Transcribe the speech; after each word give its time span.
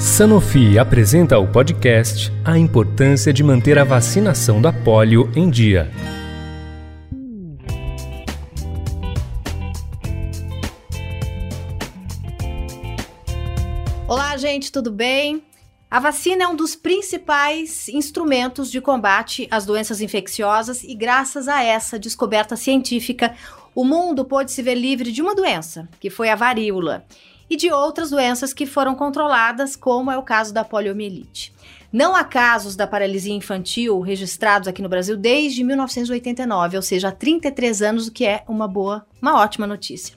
Sanofi 0.00 0.78
apresenta 0.78 1.38
o 1.38 1.46
podcast 1.46 2.32
A 2.42 2.56
Importância 2.56 3.34
de 3.34 3.44
Manter 3.44 3.76
a 3.78 3.84
Vacinação 3.84 4.58
da 4.58 4.72
Polio 4.72 5.30
em 5.36 5.50
Dia. 5.50 5.90
Olá, 14.08 14.38
gente, 14.38 14.72
tudo 14.72 14.90
bem? 14.90 15.42
A 15.90 16.00
vacina 16.00 16.44
é 16.44 16.48
um 16.48 16.56
dos 16.56 16.74
principais 16.74 17.86
instrumentos 17.90 18.70
de 18.70 18.80
combate 18.80 19.46
às 19.50 19.66
doenças 19.66 20.00
infecciosas 20.00 20.82
e, 20.82 20.94
graças 20.94 21.46
a 21.46 21.62
essa 21.62 21.98
descoberta 21.98 22.56
científica, 22.56 23.34
o 23.74 23.84
mundo 23.84 24.24
pôde 24.24 24.50
se 24.50 24.62
ver 24.62 24.76
livre 24.76 25.12
de 25.12 25.20
uma 25.20 25.34
doença, 25.34 25.86
que 26.00 26.08
foi 26.08 26.30
a 26.30 26.36
varíola, 26.36 27.04
e 27.50 27.56
de 27.56 27.72
outras 27.72 28.10
doenças 28.10 28.54
que 28.54 28.64
foram 28.64 28.94
controladas, 28.94 29.74
como 29.74 30.10
é 30.10 30.16
o 30.16 30.22
caso 30.22 30.54
da 30.54 30.64
poliomielite. 30.64 31.52
Não 31.92 32.14
há 32.14 32.22
casos 32.22 32.76
da 32.76 32.86
paralisia 32.86 33.34
infantil 33.34 33.98
registrados 33.98 34.68
aqui 34.68 34.80
no 34.80 34.88
Brasil 34.88 35.16
desde 35.16 35.64
1989, 35.64 36.76
ou 36.76 36.82
seja, 36.82 37.08
há 37.08 37.12
33 37.12 37.82
anos, 37.82 38.06
o 38.06 38.12
que 38.12 38.24
é 38.24 38.44
uma 38.46 38.68
boa, 38.68 39.04
uma 39.20 39.40
ótima 39.40 39.66
notícia. 39.66 40.14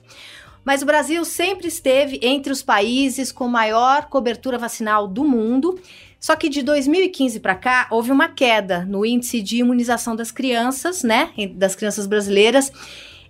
Mas 0.64 0.82
o 0.82 0.86
Brasil 0.86 1.24
sempre 1.24 1.66
esteve 1.66 2.20
entre 2.22 2.52
os 2.52 2.62
países 2.62 3.32
com 3.32 3.48
maior 3.48 4.06
cobertura 4.06 4.56
vacinal 4.56 5.06
do 5.06 5.24
mundo. 5.24 5.78
Só 6.18 6.34
que 6.36 6.48
de 6.48 6.62
2015 6.62 7.38
para 7.40 7.54
cá 7.54 7.86
houve 7.90 8.10
uma 8.10 8.28
queda 8.28 8.84
no 8.86 9.04
índice 9.04 9.42
de 9.42 9.58
imunização 9.58 10.16
das 10.16 10.30
crianças, 10.30 11.02
né, 11.02 11.30
das 11.54 11.74
crianças 11.74 12.06
brasileiras. 12.06 12.72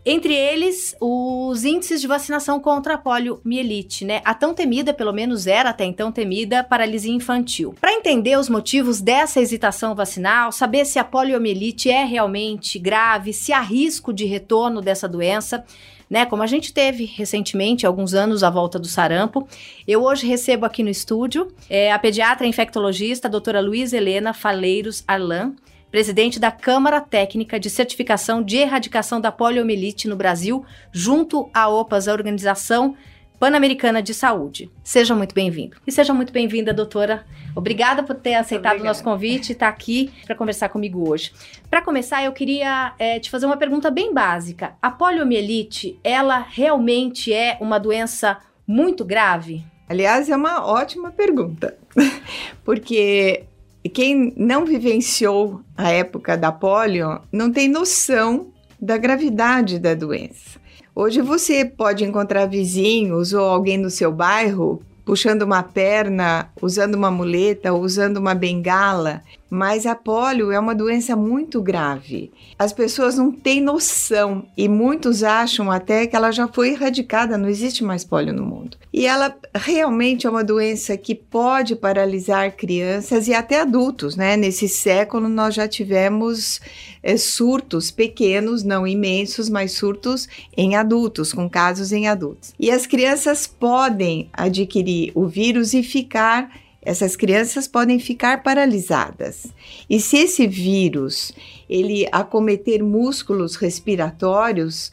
Entre 0.06 0.34
eles, 0.34 0.94
os 1.00 1.64
índices 1.64 1.98
de 1.98 2.06
vacinação 2.06 2.60
contra 2.60 2.92
a 2.92 2.98
poliomielite, 2.98 4.04
né? 4.04 4.20
A 4.22 4.34
tão 4.34 4.52
temida, 4.52 4.92
pelo 4.92 5.14
menos 5.14 5.46
era 5.46 5.70
até 5.70 5.86
então 5.86 6.12
temida, 6.12 6.62
paralisia 6.62 7.12
infantil. 7.12 7.74
Para 7.80 7.94
entender 7.94 8.38
os 8.38 8.50
motivos 8.50 9.00
dessa 9.00 9.40
hesitação 9.40 9.94
vacinal, 9.94 10.52
saber 10.52 10.84
se 10.84 10.98
a 10.98 11.05
poliomielite 11.05 11.91
é 11.91 12.05
realmente 12.05 12.78
grave, 12.78 13.32
se 13.32 13.50
há 13.50 13.60
risco 13.60 14.12
de 14.12 14.27
retorno 14.27 14.82
dessa 14.82 15.08
doença, 15.08 15.64
né? 16.10 16.27
Como 16.27 16.42
a 16.42 16.47
gente 16.47 16.75
teve 16.75 17.06
recentemente, 17.06 17.86
alguns 17.86 18.12
anos, 18.12 18.44
a 18.44 18.50
volta 18.50 18.78
do 18.78 18.86
sarampo. 18.86 19.48
Eu 19.88 20.02
hoje 20.02 20.27
recebo 20.27 20.66
aqui 20.66 20.82
no 20.82 20.91
estúdio 20.91 21.50
é, 21.69 21.91
a 21.91 21.98
pediatra 21.98 22.47
infectologista, 22.47 23.27
a 23.27 23.30
doutora 23.30 23.60
Luiz 23.62 23.94
Helena 23.94 24.34
Faleiros 24.34 25.02
Arlan, 25.08 25.55
presidente 25.95 26.41
da 26.41 26.50
Câmara 26.50 27.00
Técnica 27.00 27.61
de 27.61 27.70
Certificação 27.70 28.42
de 28.42 28.56
Erradicação 28.56 29.20
da 29.20 29.31
Poliomielite 29.31 30.09
no 30.09 30.17
Brasil, 30.17 30.64
junto 30.91 31.48
à 31.55 31.69
OPAS, 31.69 32.09
a 32.09 32.12
Organização 32.12 32.97
Pan-Americana 33.39 34.03
de 34.03 34.12
Saúde. 34.12 34.69
Seja 34.83 35.15
muito 35.15 35.33
bem-vindo. 35.33 35.77
E 35.87 35.92
seja 35.92 36.12
muito 36.12 36.33
bem-vinda, 36.33 36.75
doutora. 36.75 37.25
Obrigada 37.55 38.03
por 38.03 38.17
ter 38.17 38.34
aceitado 38.34 38.81
o 38.81 38.84
nosso 38.84 39.05
convite 39.05 39.50
e 39.50 39.53
estar 39.53 39.69
aqui 39.69 40.12
para 40.27 40.34
conversar 40.34 40.69
comigo 40.69 41.09
hoje. 41.09 41.33
Para 41.70 41.81
começar, 41.81 42.25
eu 42.25 42.33
queria 42.33 42.92
é, 42.98 43.20
te 43.20 43.31
fazer 43.31 43.47
uma 43.47 43.56
pergunta 43.56 43.89
bem 43.89 44.12
básica. 44.12 44.75
A 44.83 44.91
poliomielite, 44.91 45.97
ela 46.03 46.41
realmente 46.41 47.33
é 47.33 47.56
uma 47.61 47.78
doença 47.78 48.39
muito 48.67 49.05
grave? 49.05 49.65
Aliás, 49.89 50.28
é 50.28 50.34
uma 50.34 50.67
ótima 50.67 51.12
pergunta, 51.12 51.78
porque 52.65 53.45
quem 53.88 54.32
não 54.36 54.64
vivenciou 54.64 55.60
a 55.77 55.90
época 55.90 56.36
da 56.36 56.50
polio 56.50 57.20
não 57.30 57.50
tem 57.50 57.68
noção 57.68 58.48
da 58.80 58.96
gravidade 58.96 59.78
da 59.78 59.94
doença. 59.94 60.58
Hoje 60.94 61.20
você 61.20 61.64
pode 61.64 62.04
encontrar 62.04 62.46
vizinhos 62.46 63.32
ou 63.32 63.44
alguém 63.44 63.76
no 63.76 63.91
seu 63.91 64.12
bairro 64.12 64.82
puxando 65.04 65.42
uma 65.42 65.62
perna, 65.62 66.48
usando 66.60 66.94
uma 66.94 67.10
muleta, 67.10 67.74
usando 67.74 68.16
uma 68.16 68.34
bengala, 68.34 69.22
mas 69.55 69.86
a 69.86 69.94
polio 69.94 70.50
é 70.50 70.58
uma 70.58 70.74
doença 70.74 71.14
muito 71.14 71.62
grave. 71.62 72.33
As 72.58 72.72
pessoas 72.72 73.16
não 73.16 73.30
têm 73.30 73.60
noção 73.60 74.48
e 74.56 74.69
muitos 74.69 75.22
acham 75.22 75.70
até 75.70 76.09
que 76.09 76.16
ela 76.16 76.32
já 76.32 76.48
foi 76.48 76.70
erradicada, 76.70 77.38
não 77.38 77.48
existe 77.48 77.84
mais 77.84 78.03
polio 78.03 78.34
no 78.34 78.44
mundo. 78.44 78.76
E 78.92 79.06
ela 79.06 79.32
realmente 79.54 80.26
é 80.26 80.31
uma 80.31 80.42
doença 80.42 80.97
que 80.97 81.15
pode 81.15 81.76
paralisar 81.76 82.56
crianças 82.56 83.28
e 83.28 83.32
até 83.32 83.60
adultos, 83.60 84.16
né? 84.16 84.37
Nesse 84.37 84.69
século 84.69 85.28
nós 85.28 85.54
já 85.54 85.69
tivemos 85.69 86.60
é, 87.00 87.16
surtos 87.16 87.92
pequenos, 87.92 88.65
não 88.65 88.84
imensos, 88.84 89.48
mas 89.48 89.71
surtos 89.71 90.28
em 90.56 90.75
adultos, 90.75 91.32
com 91.32 91.48
casos 91.48 91.92
em 91.92 92.09
adultos. 92.09 92.53
E 92.59 92.72
as 92.72 92.88
crianças 92.88 93.47
podem 93.47 94.28
adquirir 94.32 95.12
o 95.15 95.28
vírus 95.28 95.75
e 95.75 95.82
ficar 95.84 96.63
essas 96.84 97.17
crianças 97.17 97.67
podem 97.67 97.99
ficar 97.99 98.43
paralisadas. 98.43 99.47
E 99.89 99.99
se 100.00 100.19
esse 100.19 100.47
vírus 100.47 101.33
ele 101.69 102.06
acometer 102.12 102.83
músculos 102.83 103.56
respiratórios, 103.56 104.93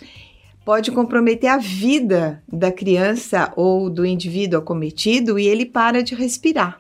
pode 0.64 0.92
comprometer 0.92 1.50
a 1.50 1.58
vida 1.58 2.42
da 2.52 2.72
criança 2.72 3.52
ou 3.56 3.90
do 3.90 4.06
indivíduo 4.06 4.60
acometido 4.60 5.38
e 5.38 5.48
ele 5.48 5.66
para 5.66 6.02
de 6.02 6.16
respirar. 6.16 6.80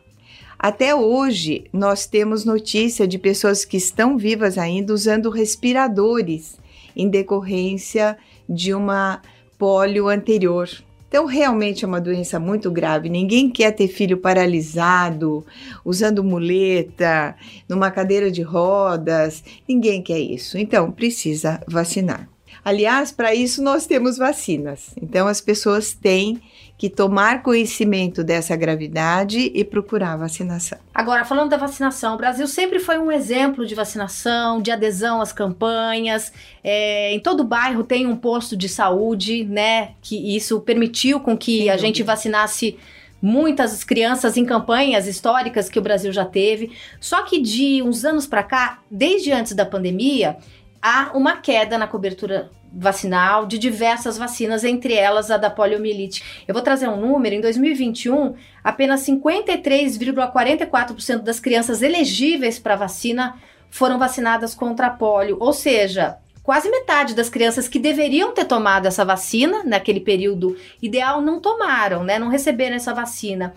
Até 0.58 0.94
hoje, 0.94 1.66
nós 1.74 2.06
temos 2.06 2.46
notícia 2.46 3.08
de 3.08 3.18
pessoas 3.18 3.66
que 3.66 3.78
estão 3.78 4.18
vivas 4.18 4.58
ainda 4.60 4.94
usando 4.94 5.30
respiradores 5.32 6.60
em 6.96 7.10
decorrência 7.10 8.18
de 8.48 8.74
uma 8.74 9.22
polio 9.58 10.08
anterior. 10.08 10.70
Então, 11.12 11.26
realmente 11.26 11.84
é 11.84 11.88
uma 11.90 12.00
doença 12.00 12.40
muito 12.40 12.72
grave. 12.72 13.10
Ninguém 13.10 13.50
quer 13.50 13.72
ter 13.72 13.90
filho 13.90 14.16
paralisado, 14.16 15.46
usando 15.84 16.24
muleta, 16.24 17.36
numa 17.68 17.92
cadeira 17.92 18.32
de 18.32 18.42
rodas. 18.42 19.44
Ninguém 19.68 20.02
quer 20.02 20.20
isso. 20.20 20.58
Então, 20.58 20.90
precisa 20.90 21.60
vacinar. 21.68 22.30
Aliás, 22.64 23.12
para 23.12 23.36
isso 23.36 23.62
nós 23.62 23.86
temos 23.86 24.18
vacinas. 24.18 24.92
Então, 25.02 25.28
as 25.28 25.42
pessoas 25.42 25.94
têm 25.94 26.42
que 26.82 26.90
tomar 26.90 27.44
conhecimento 27.44 28.24
dessa 28.24 28.56
gravidade 28.56 29.52
e 29.54 29.64
procurar 29.64 30.16
vacinação. 30.16 30.80
Agora, 30.92 31.24
falando 31.24 31.52
da 31.52 31.56
vacinação, 31.56 32.16
o 32.16 32.18
Brasil 32.18 32.48
sempre 32.48 32.80
foi 32.80 32.98
um 32.98 33.12
exemplo 33.12 33.68
de 33.68 33.76
vacinação, 33.76 34.60
de 34.60 34.72
adesão 34.72 35.22
às 35.22 35.32
campanhas. 35.32 36.34
É, 36.64 37.14
em 37.14 37.20
todo 37.20 37.44
bairro 37.44 37.84
tem 37.84 38.08
um 38.08 38.16
posto 38.16 38.58
de 38.58 38.68
saúde, 38.68 39.44
né? 39.44 39.92
Que 40.02 40.36
isso 40.36 40.60
permitiu 40.60 41.20
com 41.20 41.38
que 41.38 41.60
Sim, 41.60 41.70
a 41.70 41.78
gente 41.78 42.02
vacinasse 42.02 42.80
muitas 43.22 43.84
crianças 43.84 44.36
em 44.36 44.44
campanhas 44.44 45.06
históricas 45.06 45.70
que 45.70 45.78
o 45.78 45.84
Brasil 45.84 46.12
já 46.12 46.26
teve. 46.26 46.72
Só 47.00 47.22
que 47.22 47.40
de 47.40 47.84
uns 47.84 48.04
anos 48.04 48.26
para 48.26 48.42
cá, 48.42 48.80
desde 48.90 49.32
antes 49.32 49.54
da 49.54 49.68
pandemia, 49.68 50.36
há 50.82 51.12
uma 51.14 51.38
queda 51.38 51.78
na 51.78 51.86
cobertura 51.86 52.50
vacinal 52.72 53.46
de 53.46 53.58
diversas 53.58 54.18
vacinas, 54.18 54.64
entre 54.64 54.94
elas 54.94 55.30
a 55.30 55.36
da 55.38 55.50
poliomielite. 55.50 56.44
Eu 56.48 56.54
vou 56.54 56.64
trazer 56.64 56.88
um 56.88 56.96
número: 57.00 57.36
em 57.36 57.42
2021, 57.42 58.36
apenas 58.64 59.02
53,44% 59.02 61.20
das 61.20 61.40
crianças 61.40 61.82
elegíveis 61.82 62.60
para 62.60 62.76
vacina 62.76 63.36
foram 63.70 64.00
vacinadas 64.00 64.54
contra 64.54 64.88
a 64.88 64.92
polio, 64.92 65.38
ou 65.40 65.54
seja, 65.54 66.18
quase 66.44 66.70
metade 66.70 67.16
das 67.16 67.30
crianças 67.30 67.68
que 67.68 67.80
deveriam 67.80 68.34
ter 68.34 68.46
tomado 68.46 68.86
essa 68.86 69.04
vacina 69.06 69.64
naquele 69.64 70.00
período 70.00 70.56
ideal 70.82 71.22
não 71.22 71.40
tomaram, 71.40 72.04
né? 72.04 72.20
Não 72.20 72.28
receberam 72.28 72.76
essa 72.76 72.94
vacina. 72.94 73.54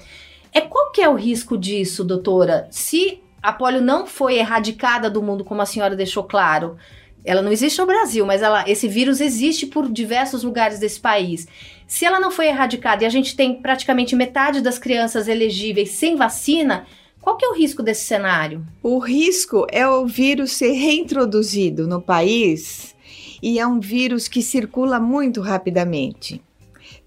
É 0.52 0.60
qual 0.60 0.92
que 0.92 1.02
é 1.02 1.08
o 1.08 1.16
risco 1.16 1.58
disso, 1.58 2.04
doutora? 2.04 2.68
Se 2.70 3.20
a 3.42 3.52
polio 3.52 3.82
não 3.82 4.06
foi 4.06 4.36
erradicada 4.36 5.10
do 5.10 5.22
mundo, 5.22 5.44
como 5.44 5.60
a 5.60 5.66
senhora 5.66 5.96
deixou 5.96 6.24
claro, 6.24 6.78
ela 7.24 7.40
não 7.40 7.50
existe 7.50 7.80
no 7.80 7.86
Brasil, 7.86 8.26
mas 8.26 8.42
ela, 8.42 8.68
esse 8.68 8.86
vírus 8.86 9.20
existe 9.20 9.66
por 9.66 9.90
diversos 9.90 10.42
lugares 10.42 10.78
desse 10.78 11.00
país. 11.00 11.48
Se 11.86 12.04
ela 12.04 12.20
não 12.20 12.30
foi 12.30 12.48
erradicada 12.48 13.02
e 13.02 13.06
a 13.06 13.10
gente 13.10 13.34
tem 13.34 13.54
praticamente 13.54 14.14
metade 14.14 14.60
das 14.60 14.78
crianças 14.78 15.26
elegíveis 15.26 15.90
sem 15.90 16.16
vacina, 16.16 16.86
qual 17.20 17.36
que 17.38 17.44
é 17.44 17.48
o 17.48 17.54
risco 17.54 17.82
desse 17.82 18.04
cenário? 18.04 18.66
O 18.82 18.98
risco 18.98 19.66
é 19.70 19.88
o 19.88 20.06
vírus 20.06 20.52
ser 20.52 20.72
reintroduzido 20.72 21.88
no 21.88 22.00
país 22.00 22.94
e 23.42 23.58
é 23.58 23.66
um 23.66 23.80
vírus 23.80 24.28
que 24.28 24.42
circula 24.42 25.00
muito 25.00 25.40
rapidamente 25.40 26.42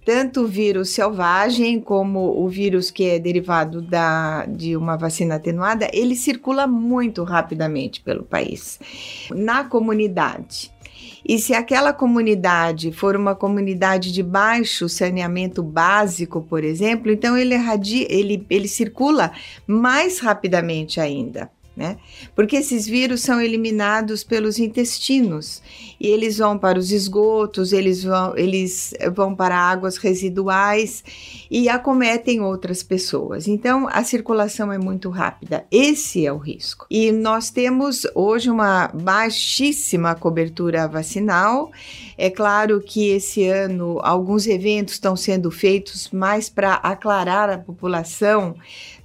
tanto 0.08 0.44
o 0.44 0.48
vírus 0.48 0.92
selvagem 0.92 1.82
como 1.82 2.42
o 2.42 2.48
vírus 2.48 2.90
que 2.90 3.10
é 3.10 3.20
derivado 3.20 3.82
da, 3.82 4.46
de 4.46 4.78
uma 4.78 4.96
vacina 4.96 5.36
atenuada, 5.36 5.90
ele 5.92 6.16
circula 6.16 6.66
muito 6.66 7.26
rapidamente 7.26 8.00
pelo 8.00 8.24
país, 8.24 8.80
na 9.36 9.66
comunidade. 9.66 10.72
E 11.28 11.38
se 11.38 11.54
aquela 11.54 11.92
comunidade 11.92 12.94
for 12.94 13.18
uma 13.18 13.36
comunidade 13.36 14.14
de 14.14 14.24
baixo 14.24 14.88
saneamento 14.88 15.62
básico, 15.62 16.42
por 16.42 16.64
exemplo, 16.64 17.12
então 17.12 17.38
ele, 17.38 17.56
ele, 18.08 18.46
ele 18.50 18.68
circula 18.70 19.34
mais 19.68 20.20
rapidamente 20.20 21.02
ainda. 21.02 21.52
Né? 21.78 21.98
Porque 22.36 22.56
esses 22.56 22.88
vírus 22.88 23.22
são 23.22 23.40
eliminados 23.40 24.24
pelos 24.24 24.58
intestinos 24.58 25.62
e 26.00 26.08
eles 26.08 26.40
vão 26.40 26.58
para 26.58 26.80
os 26.80 26.92
esgotos, 26.92 27.72
eles 27.72 28.04
vão, 28.04 28.36
eles 28.36 28.96
vão 29.14 29.36
para 29.36 29.56
águas 29.56 29.98
residuais 29.98 31.04
e 31.52 31.70
acometem 31.70 32.42
outras 32.42 32.82
pessoas. 32.82 33.48
Então, 33.48 33.88
a 33.92 34.04
circulação 34.04 34.74
é 34.74 34.80
muito 34.80 35.12
rápida. 35.12 35.66
Esse 35.70 36.26
é 36.26 36.34
o 36.34 36.38
risco. 36.38 36.88
E 36.90 37.12
nós 37.12 37.52
temos 37.52 38.08
hoje 38.16 38.50
uma 38.50 38.88
baixíssima 38.88 40.16
cobertura 40.16 40.88
vacinal. 40.88 41.72
É 42.18 42.32
claro 42.32 42.82
que 42.82 43.10
esse 43.10 43.48
ano 43.48 44.00
alguns 44.02 44.48
eventos 44.48 44.96
estão 44.96 45.16
sendo 45.16 45.52
feitos 45.52 46.10
mais 46.10 46.50
para 46.50 46.74
aclarar 46.74 47.52
a 47.52 47.58
população 47.60 48.56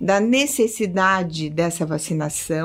da 0.01 0.19
necessidade 0.19 1.49
dessa 1.49 1.87
vacinação, 1.87 2.62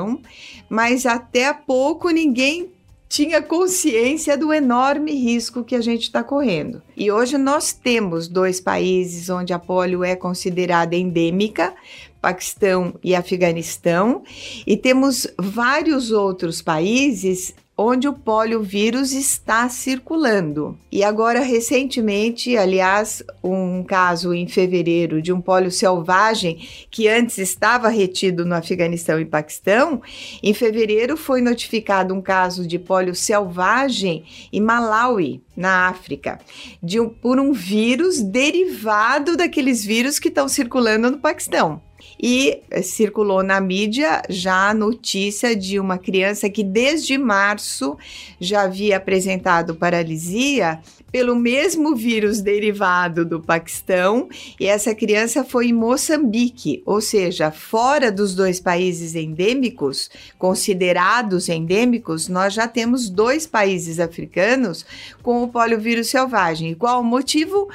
mas 0.68 1.06
até 1.06 1.52
pouco 1.52 2.10
ninguém 2.10 2.70
tinha 3.08 3.40
consciência 3.40 4.36
do 4.36 4.52
enorme 4.52 5.12
risco 5.12 5.64
que 5.64 5.74
a 5.74 5.80
gente 5.80 6.02
está 6.02 6.22
correndo. 6.22 6.82
E 6.96 7.10
hoje 7.10 7.38
nós 7.38 7.72
temos 7.72 8.28
dois 8.28 8.60
países 8.60 9.30
onde 9.30 9.52
a 9.52 9.58
polio 9.58 10.04
é 10.04 10.14
considerada 10.14 10.94
endêmica, 10.94 11.74
Paquistão 12.20 12.94
e 13.02 13.14
Afeganistão, 13.14 14.22
e 14.66 14.76
temos 14.76 15.26
vários 15.38 16.10
outros 16.10 16.60
países 16.60 17.54
onde 17.80 18.08
o 18.08 18.12
poliovírus 18.12 19.12
está 19.12 19.68
circulando. 19.68 20.76
E 20.90 21.04
agora, 21.04 21.38
recentemente, 21.38 22.56
aliás, 22.56 23.22
um 23.42 23.84
caso 23.84 24.34
em 24.34 24.48
fevereiro 24.48 25.22
de 25.22 25.32
um 25.32 25.40
polio 25.40 25.70
selvagem 25.70 26.58
que 26.90 27.06
antes 27.06 27.38
estava 27.38 27.88
retido 27.88 28.44
no 28.44 28.56
Afeganistão 28.56 29.20
e 29.20 29.24
Paquistão, 29.24 30.02
em 30.42 30.52
fevereiro 30.52 31.16
foi 31.16 31.40
notificado 31.40 32.12
um 32.12 32.20
caso 32.20 32.66
de 32.66 32.80
polio 32.80 33.14
selvagem 33.14 34.24
em 34.52 34.60
Malawi, 34.60 35.40
na 35.58 35.88
África, 35.88 36.38
de 36.80 37.02
por 37.20 37.40
um 37.40 37.52
vírus 37.52 38.22
derivado 38.22 39.36
daqueles 39.36 39.84
vírus 39.84 40.20
que 40.20 40.28
estão 40.28 40.46
circulando 40.46 41.10
no 41.10 41.18
Paquistão. 41.18 41.82
E 42.20 42.60
eh, 42.70 42.80
circulou 42.80 43.42
na 43.42 43.60
mídia 43.60 44.22
já 44.28 44.70
a 44.70 44.74
notícia 44.74 45.56
de 45.56 45.80
uma 45.80 45.98
criança 45.98 46.48
que 46.48 46.62
desde 46.62 47.18
março 47.18 47.98
já 48.40 48.62
havia 48.62 48.96
apresentado 48.98 49.74
paralisia 49.74 50.80
pelo 51.10 51.34
mesmo 51.34 51.96
vírus 51.96 52.40
derivado 52.40 53.24
do 53.24 53.40
Paquistão, 53.40 54.28
e 54.60 54.66
essa 54.66 54.94
criança 54.94 55.42
foi 55.42 55.68
em 55.68 55.72
Moçambique, 55.72 56.82
ou 56.84 57.00
seja, 57.00 57.50
fora 57.50 58.12
dos 58.12 58.34
dois 58.34 58.60
países 58.60 59.14
endêmicos, 59.14 60.10
considerados 60.38 61.48
endêmicos, 61.48 62.28
nós 62.28 62.52
já 62.52 62.68
temos 62.68 63.08
dois 63.08 63.46
países 63.46 63.98
africanos 63.98 64.84
com 65.22 65.42
o 65.42 65.47
poliovírus 65.48 66.10
selvagem. 66.10 66.70
E 66.70 66.74
qual 66.74 67.00
o 67.00 67.04
motivo? 67.04 67.68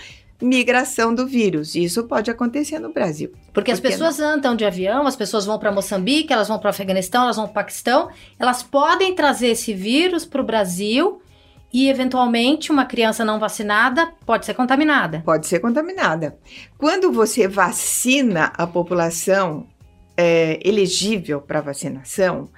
migração 0.44 1.16
do 1.16 1.26
vírus. 1.26 1.74
Isso 1.74 2.04
pode 2.04 2.30
acontecer 2.30 2.78
no 2.78 2.92
Brasil. 2.92 3.32
Porque 3.54 3.72
Por 3.72 3.76
as 3.76 3.80
pessoas 3.80 4.18
não? 4.18 4.28
andam 4.28 4.56
de 4.56 4.66
avião, 4.66 5.08
as 5.08 5.16
pessoas 5.16 5.46
vão 5.46 5.58
para 5.58 5.72
Moçambique, 5.72 6.34
elas 6.34 6.50
vão 6.50 6.60
para 6.60 6.68
o 6.68 6.70
Afeganistão, 6.70 7.24
elas 7.24 7.38
vão 7.38 7.46
para 7.46 7.52
o 7.52 7.56
Paquistão, 7.56 8.10
elas 8.38 8.62
podem 8.62 9.16
trazer 9.16 9.48
esse 9.48 9.74
vírus 9.74 10.26
para 10.26 10.42
o 10.42 10.44
Brasil 10.44 11.22
e, 11.72 11.90
eventualmente, 11.90 12.72
uma 12.72 12.86
criança 12.86 13.24
não 13.24 13.40
vacinada 13.40 14.12
pode 14.26 14.46
ser 14.46 14.54
contaminada. 14.54 15.22
Pode 15.26 15.48
ser 15.48 15.60
contaminada. 15.60 16.38
Quando 16.78 17.12
você 17.12 17.48
vacina 17.48 18.52
a 18.56 18.68
população 18.68 19.66
é, 20.18 20.60
elegível 20.64 21.42
para 21.42 21.62
vacinação, 21.62 22.50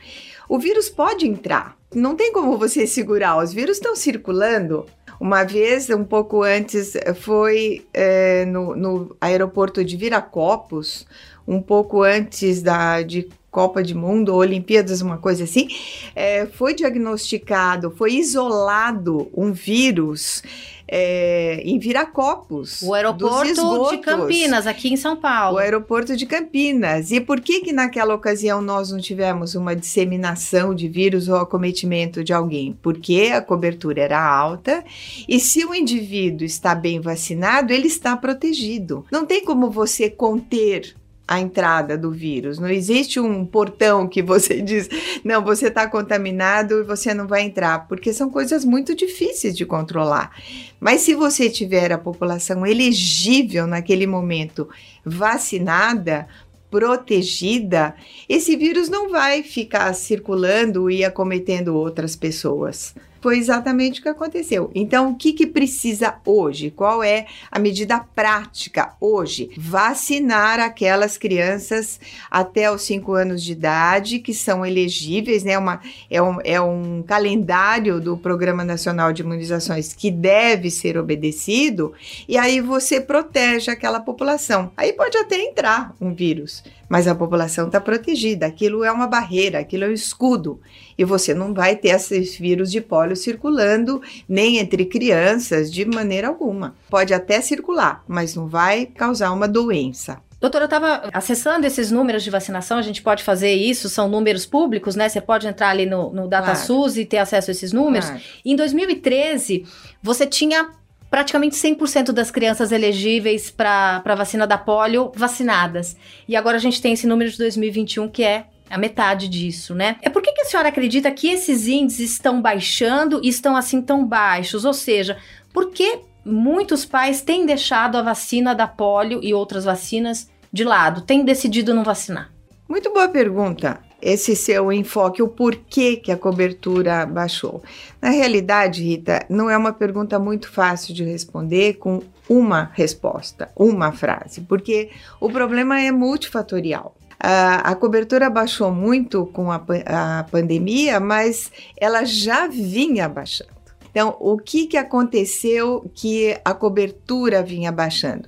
o 0.50 0.59
vírus 0.59 0.89
pode 0.89 1.27
entrar. 1.27 1.77
Não 1.94 2.15
tem 2.15 2.33
como 2.33 2.57
você 2.57 2.85
segurar, 2.85 3.38
os 3.38 3.53
vírus 3.53 3.77
estão 3.77 3.95
circulando 3.95 4.85
uma 5.19 5.44
vez, 5.44 5.89
um 5.89 6.03
pouco 6.03 6.44
antes, 6.44 6.94
foi 7.15 7.85
é, 7.94 8.45
no, 8.45 8.75
no, 8.75 9.15
aeroporto 9.19 9.83
de 9.83 9.95
Viracopos, 9.95 11.06
um 11.47 11.62
pouco 11.62 12.01
antes 12.01 12.62
da, 12.62 13.01
de 13.01 13.27
Copa 13.56 13.81
de 13.81 13.95
Mundo, 13.95 14.36
Olimpíadas, 14.36 15.01
uma 15.01 15.18
coisa 15.18 15.45
assim, 15.45 15.69
é, 16.13 16.45
foi 16.45 16.74
diagnosticado, 16.74 17.89
foi 17.89 18.15
isolado 18.15 19.30
um 19.33 19.53
vírus 19.53 20.44
é, 20.86 21.62
em 21.63 21.80
Viracopos. 21.80 22.81
O 22.81 22.94
aeroporto 22.94 23.89
de 23.92 23.97
Campinas, 24.00 24.68
aqui 24.68 24.94
em 24.94 24.97
São 24.97 25.15
Paulo. 25.15 25.56
O 25.56 25.59
aeroporto 25.59 26.18
de 26.18 26.25
Campinas. 26.25 27.12
E 27.12 27.21
por 27.21 27.39
que 27.39 27.62
que 27.62 27.71
naquela 27.71 28.13
ocasião 28.13 28.62
nós 28.62 28.91
não 28.91 29.00
tivemos 29.00 29.56
uma 29.56 29.74
disseminação 29.74 30.75
de 30.75 30.89
vírus 30.89 31.30
ou 31.30 31.38
acometimento 31.38 32.25
de 32.25 32.33
alguém? 32.33 32.77
Porque 32.81 33.31
a 33.33 33.41
cobertura 33.41 34.01
era 34.01 34.21
alta 34.21 34.83
e 35.30 35.39
se 35.39 35.65
o 35.65 35.74
indivíduo 35.74 36.45
está 36.45 36.75
bem 36.75 37.00
vacinado, 37.00 37.71
ele 37.71 37.88
está 37.88 38.18
protegido. 38.18 39.06
Não 39.09 39.25
tem 39.25 39.45
como 39.45 39.71
você 39.71 40.09
conter 40.09 40.94
a 41.27 41.39
entrada 41.39 41.98
do 41.98 42.12
vírus. 42.12 42.60
Não 42.60 42.69
existe 42.69 43.19
um 43.19 43.45
portão 43.45 44.07
que 44.07 44.22
você 44.22 44.62
diz, 44.63 44.89
não, 45.24 45.44
você 45.44 45.68
está 45.68 45.88
contaminado 45.88 46.80
e 46.80 46.83
você 46.83 47.13
não 47.13 47.27
vai 47.27 47.42
entrar, 47.42 47.88
porque 47.88 48.13
são 48.13 48.30
coisas 48.30 48.63
muito 48.63 48.95
difíceis 48.95 49.57
de 49.57 49.66
controlar. 49.66 50.31
Mas 50.80 51.01
se 51.01 51.13
você 51.16 51.50
tiver 51.50 51.92
a 51.92 51.98
população 51.98 52.66
elegível 52.66 53.66
naquele 53.66 54.06
momento 54.06 54.69
vacinada, 55.04 56.27
protegida, 56.69 57.95
esse 58.27 58.56
vírus 58.56 58.89
não 58.89 59.10
vai 59.10 59.44
ficar 59.44 59.94
circulando 59.94 60.89
e 60.89 61.06
acometendo 61.06 61.75
outras 61.75 62.16
pessoas 62.16 62.94
foi 63.25 63.39
exatamente 63.39 64.00
o 64.00 64.04
que 64.04 64.10
aconteceu. 64.10 64.69
Então, 64.75 65.10
o 65.10 65.16
que, 65.16 65.33
que 65.33 65.48
precisa 65.48 66.13
hoje? 66.24 66.69
Qual 66.69 67.01
é 67.01 67.25
a 67.51 67.57
medida 67.57 68.00
prática 68.00 68.94
hoje? 69.01 69.50
Vacinar 69.57 70.60
aquelas 70.60 71.18
crianças 71.18 72.00
até 72.30 72.72
os 72.72 72.83
5 72.83 73.13
anos 73.13 73.42
de 73.42 73.54
idade 73.54 74.19
que 74.19 74.31
são 74.31 74.63
elegíveis, 74.63 75.44
né? 75.44 75.57
Uma, 75.57 75.81
é, 76.07 76.22
um, 76.22 76.38
é 76.44 76.62
um 76.62 77.01
calendário 77.01 78.00
do 78.00 78.16
Programa 78.16 78.63
Nacional 78.63 79.12
de 79.12 79.24
Imunizações 79.24 79.92
que 79.92 80.12
deve 80.12 80.69
ser 80.69 80.95
obedecido, 80.95 81.94
e 82.30 82.38
aí 82.38 82.62
você 82.62 83.01
protege 83.01 83.72
aquela 83.72 84.00
população. 84.00 84.72
Aí 84.77 84.94
pode 84.94 85.18
até 85.18 85.42
entrar 85.42 85.95
um 86.00 86.13
vírus, 86.13 86.63
mas 86.89 87.07
a 87.07 87.15
população 87.15 87.67
está 87.67 87.79
protegida. 87.79 88.45
Aquilo 88.45 88.83
é 88.83 88.91
uma 88.91 89.07
barreira, 89.07 89.59
aquilo 89.59 89.85
é 89.85 89.87
um 89.87 89.93
escudo. 89.93 90.59
E 90.97 91.03
você 91.03 91.33
não 91.33 91.53
vai 91.53 91.75
ter 91.75 91.89
esses 91.89 92.37
vírus 92.37 92.71
de 92.71 92.81
pólio 92.81 93.15
circulando 93.15 94.01
nem 94.27 94.57
entre 94.57 94.85
crianças 94.85 95.71
de 95.71 95.85
maneira 95.85 96.27
alguma. 96.27 96.75
Pode 96.89 97.13
até 97.13 97.41
circular, 97.41 98.03
mas 98.07 98.35
não 98.35 98.47
vai 98.47 98.85
causar 98.85 99.31
uma 99.31 99.47
doença. 99.47 100.19
Doutora, 100.39 100.65
eu 100.65 100.67
estava 100.67 101.09
acessando 101.11 101.65
esses 101.65 101.89
números 101.89 102.23
de 102.23 102.29
vacinação, 102.29 102.77
a 102.77 102.81
gente 102.81 103.01
pode 103.01 103.23
fazer 103.23 103.53
isso, 103.53 103.89
são 103.89 104.07
números 104.07 104.45
públicos, 104.45 104.95
né? 104.95 105.10
Você 105.10 105.19
pode 105.19 105.48
entrar 105.48 105.69
ali 105.69 105.86
no, 105.86 106.12
no 106.12 106.27
DataSUS 106.27 106.93
claro. 106.93 107.00
e 107.00 107.05
ter 107.05 107.17
acesso 107.17 107.50
a 107.50 107.53
esses 107.53 107.71
números. 107.74 108.07
Claro. 108.07 108.21
Em 108.45 108.55
2013, 108.55 109.65
você 110.03 110.27
tinha 110.27 110.69
praticamente 111.15 111.55
100% 111.55 112.12
das 112.12 112.29
crianças 112.29 112.74
elegíveis 112.74 113.50
para 113.50 114.15
vacina 114.17 114.45
da 114.45 114.57
polio 114.57 115.13
vacinadas. 115.15 115.95
E 116.27 116.36
agora 116.36 116.57
a 116.57 116.60
gente 116.60 116.81
tem 116.81 116.91
esse 116.91 117.07
número 117.07 117.31
de 117.31 117.38
2021 117.38 118.10
que 118.10 118.22
é 118.22 118.48
a 118.69 118.77
metade 118.77 119.29
disso, 119.29 119.74
né? 119.74 119.95
É 120.01 120.10
por 120.10 120.22
que, 120.22 120.34
que 120.34 120.41
a 120.41 120.43
senhora 120.43 120.67
acredita 120.67 121.10
que 121.10 121.29
esses 121.29 121.69
índices 121.69 122.12
estão 122.12 122.41
baixando 122.41 123.22
e 123.24 123.29
estão 123.29 123.55
assim 123.55 123.81
tão 123.81 124.05
baixos? 124.05 124.65
Ou 124.65 124.74
seja, 124.74 125.15
por 125.53 125.72
que 125.72 126.00
muitos 126.25 126.84
pais 126.84 127.22
têm 127.22 127.45
deixado 127.45 127.98
a 127.98 128.01
vacina 128.01 128.53
da 128.53 128.67
polio 128.67 129.22
e 129.24 129.34
outras 129.34 129.63
vacinas 129.63 130.29
de 130.51 130.65
lado, 130.65 131.00
têm 131.00 131.24
decidido 131.24 131.74
não 131.74 131.86
vacinar? 131.86 132.29
Muito 132.67 132.91
boa 132.91 133.07
pergunta 133.07 133.85
esse 134.05 134.35
seu 134.35 134.71
enfoque, 134.71 135.24
o 135.24 135.27
porquê 135.27 135.95
que 135.95 136.12
a 136.12 136.17
cobertura 136.17 137.07
baixou. 137.07 137.63
Na 138.00 138.12
realidade, 138.12 138.83
Rita, 138.83 139.25
não 139.27 139.50
é 139.50 139.57
uma 139.57 139.74
pergunta 139.74 140.19
muito 140.19 140.47
fácil 140.47 140.93
de 140.93 141.03
responder 141.03 141.74
com 141.79 142.03
uma 142.29 142.69
resposta, 142.75 143.50
uma 143.55 143.91
frase, 143.91 144.41
porque 144.41 144.91
o 145.19 145.27
problema 145.27 145.81
é 145.81 145.91
multifatorial. 145.91 146.95
A, 147.19 147.74
cobertura 147.74 148.29
baixou 148.29 148.71
muito 148.71 149.25
com 149.27 149.51
a, 149.51 149.59
a 149.88 150.24
pandemia, 150.25 151.00
mas 151.00 151.51
ela 151.75 152.05
já 152.05 152.45
vinha 152.45 153.09
baixando. 153.09 153.55
Então, 153.89 154.15
o 154.19 154.38
que, 154.38 154.67
que 154.67 154.77
aconteceu 154.77 155.89
que 155.95 156.38
a 156.43 156.53
cobertura 156.53 157.41
vinha 157.41 157.71
baixando? 157.71 158.27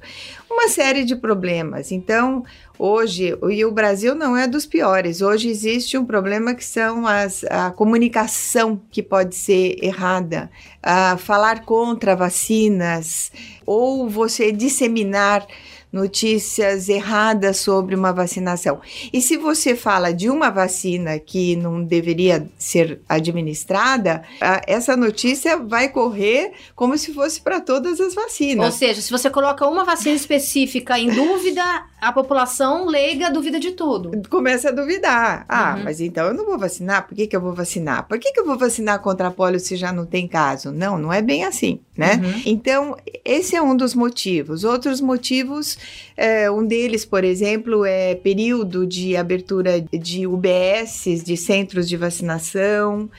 Uma 0.57 0.69
série 0.69 1.05
de 1.05 1.15
problemas. 1.15 1.91
Então, 1.91 2.43
hoje, 2.79 3.37
e 3.47 3.63
o 3.63 3.71
Brasil 3.71 4.15
não 4.15 4.35
é 4.35 4.47
dos 4.47 4.65
piores, 4.65 5.21
hoje 5.21 5.49
existe 5.49 5.95
um 5.99 6.03
problema 6.03 6.55
que 6.55 6.65
são 6.65 7.05
as, 7.05 7.43
a 7.43 7.69
comunicação 7.69 8.81
que 8.89 9.03
pode 9.03 9.35
ser 9.35 9.77
errada, 9.83 10.49
a 10.81 11.15
falar 11.15 11.63
contra 11.63 12.15
vacinas, 12.15 13.31
ou 13.67 14.09
você 14.09 14.51
disseminar 14.51 15.45
notícias 15.91 16.89
erradas 16.89 17.57
sobre 17.57 17.95
uma 17.95 18.11
vacinação. 18.11 18.79
E 19.11 19.21
se 19.21 19.37
você 19.37 19.75
fala 19.75 20.13
de 20.13 20.29
uma 20.29 20.49
vacina 20.49 21.17
que 21.19 21.55
não 21.55 21.83
deveria 21.83 22.47
ser 22.57 23.01
administrada, 23.07 24.23
essa 24.65 24.97
notícia 24.97 25.57
vai 25.57 25.89
correr 25.89 26.51
como 26.75 26.97
se 26.97 27.13
fosse 27.13 27.41
para 27.41 27.59
todas 27.59 27.99
as 27.99 28.13
vacinas. 28.13 28.65
Ou 28.65 28.71
seja, 28.71 29.01
se 29.01 29.11
você 29.11 29.29
coloca 29.29 29.67
uma 29.67 29.83
vacina 29.83 30.15
específica 30.15 30.99
em 30.99 31.09
dúvida, 31.09 31.63
a 31.99 32.11
população 32.11 32.85
leiga 32.85 33.29
duvida 33.29 33.59
de 33.59 33.71
tudo. 33.71 34.11
Começa 34.29 34.69
a 34.69 34.71
duvidar. 34.71 35.45
Ah, 35.47 35.75
uhum. 35.77 35.83
mas 35.83 35.99
então 35.99 36.27
eu 36.27 36.33
não 36.33 36.45
vou 36.45 36.57
vacinar? 36.57 37.07
Por 37.07 37.15
que, 37.15 37.27
que 37.27 37.35
eu 37.35 37.41
vou 37.41 37.53
vacinar? 37.53 38.07
Por 38.07 38.19
que, 38.19 38.31
que 38.31 38.39
eu 38.39 38.45
vou 38.45 38.57
vacinar 38.57 38.99
contra 38.99 39.27
a 39.27 39.31
polio 39.31 39.59
se 39.59 39.75
já 39.75 39.91
não 39.91 40.05
tem 40.05 40.27
caso? 40.27 40.71
Não, 40.71 40.97
não 40.97 41.11
é 41.11 41.21
bem 41.21 41.43
assim, 41.43 41.79
né? 41.97 42.21
Uhum. 42.23 42.41
Então, 42.45 42.97
esse 43.25 43.55
é 43.55 43.61
um 43.61 43.75
dos 43.75 43.95
motivos. 43.95 44.63
Outros 44.63 45.01
motivos, 45.01 45.77
é, 46.15 46.49
um 46.49 46.65
deles, 46.65 47.03
por 47.03 47.23
exemplo, 47.23 47.83
é 47.83 48.15
período 48.15 48.85
de 48.85 49.17
abertura 49.17 49.81
de 49.81 50.27
UBSs, 50.27 51.23
de 51.23 51.35
centros 51.35 51.89
de 51.89 51.97
vacinação. 51.97 53.09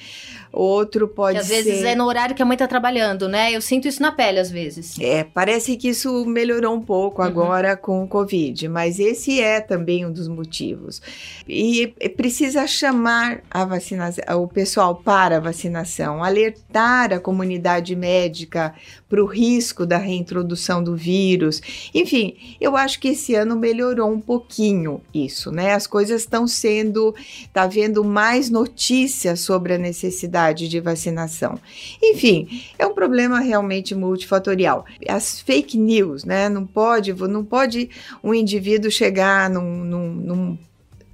Outro 0.59 1.07
pode 1.07 1.37
que 1.37 1.43
às 1.43 1.47
ser. 1.47 1.59
Às 1.59 1.65
vezes 1.67 1.85
é 1.85 1.95
no 1.95 2.05
horário 2.05 2.35
que 2.35 2.43
a 2.43 2.45
mãe 2.45 2.57
está 2.57 2.67
trabalhando, 2.67 3.29
né? 3.29 3.53
Eu 3.53 3.61
sinto 3.61 3.87
isso 3.87 4.03
na 4.03 4.11
pele 4.11 4.41
às 4.41 4.51
vezes. 4.51 4.99
É, 4.99 5.23
parece 5.23 5.77
que 5.77 5.89
isso 5.89 6.25
melhorou 6.25 6.75
um 6.75 6.81
pouco 6.81 7.23
uhum. 7.23 7.29
agora 7.29 7.77
com 7.77 8.03
o 8.03 8.09
Covid, 8.09 8.67
mas 8.67 8.99
esse 8.99 9.41
é 9.41 9.61
também 9.61 10.05
um 10.05 10.11
dos 10.11 10.27
motivos. 10.27 11.01
E 11.49 11.95
precisa 12.17 12.67
chamar 12.67 13.41
a 13.49 13.65
vacinação, 13.65 14.25
o 14.43 14.49
pessoal 14.49 14.97
para 14.97 15.37
a 15.37 15.41
vacinação, 15.41 16.25
alertar 16.25 17.13
a 17.13 17.21
comunidade 17.21 17.95
médica 17.95 18.75
para 19.09 19.23
o 19.23 19.27
risco 19.27 19.87
da 19.87 19.97
reintrodução 19.97 20.83
do 20.83 20.97
vírus. 20.97 21.63
Enfim, 21.95 22.37
eu 22.61 22.77
acho 22.77 22.99
que 22.99 23.11
esse 23.11 23.33
ano 23.37 23.55
melhorou 23.55 24.11
um 24.11 24.21
pouquinho 24.21 25.01
isso, 25.15 25.53
né? 25.53 25.73
As 25.75 25.87
coisas 25.87 26.23
estão 26.23 26.49
sendo, 26.49 27.15
tá 27.53 27.65
vendo 27.65 28.03
mais 28.03 28.51
notícias 28.51 29.39
sobre 29.39 29.75
a 29.75 29.79
necessidade 29.79 30.48
de 30.55 30.81
vacinação. 30.81 31.59
Enfim, 32.03 32.63
é 32.79 32.87
um 32.87 32.95
problema 32.95 33.41
realmente 33.41 33.95
multifatorial. 33.95 34.85
As 35.09 35.41
fake 35.41 35.77
news, 35.77 36.25
né? 36.25 36.49
Não 36.49 36.67
pode, 36.67 37.13
não 37.13 37.45
pode 37.45 37.91
um 38.23 38.33
indivíduo 38.33 38.91
chegar 38.91 39.51
num, 39.51 39.85
num, 39.85 40.09
num 40.13 40.59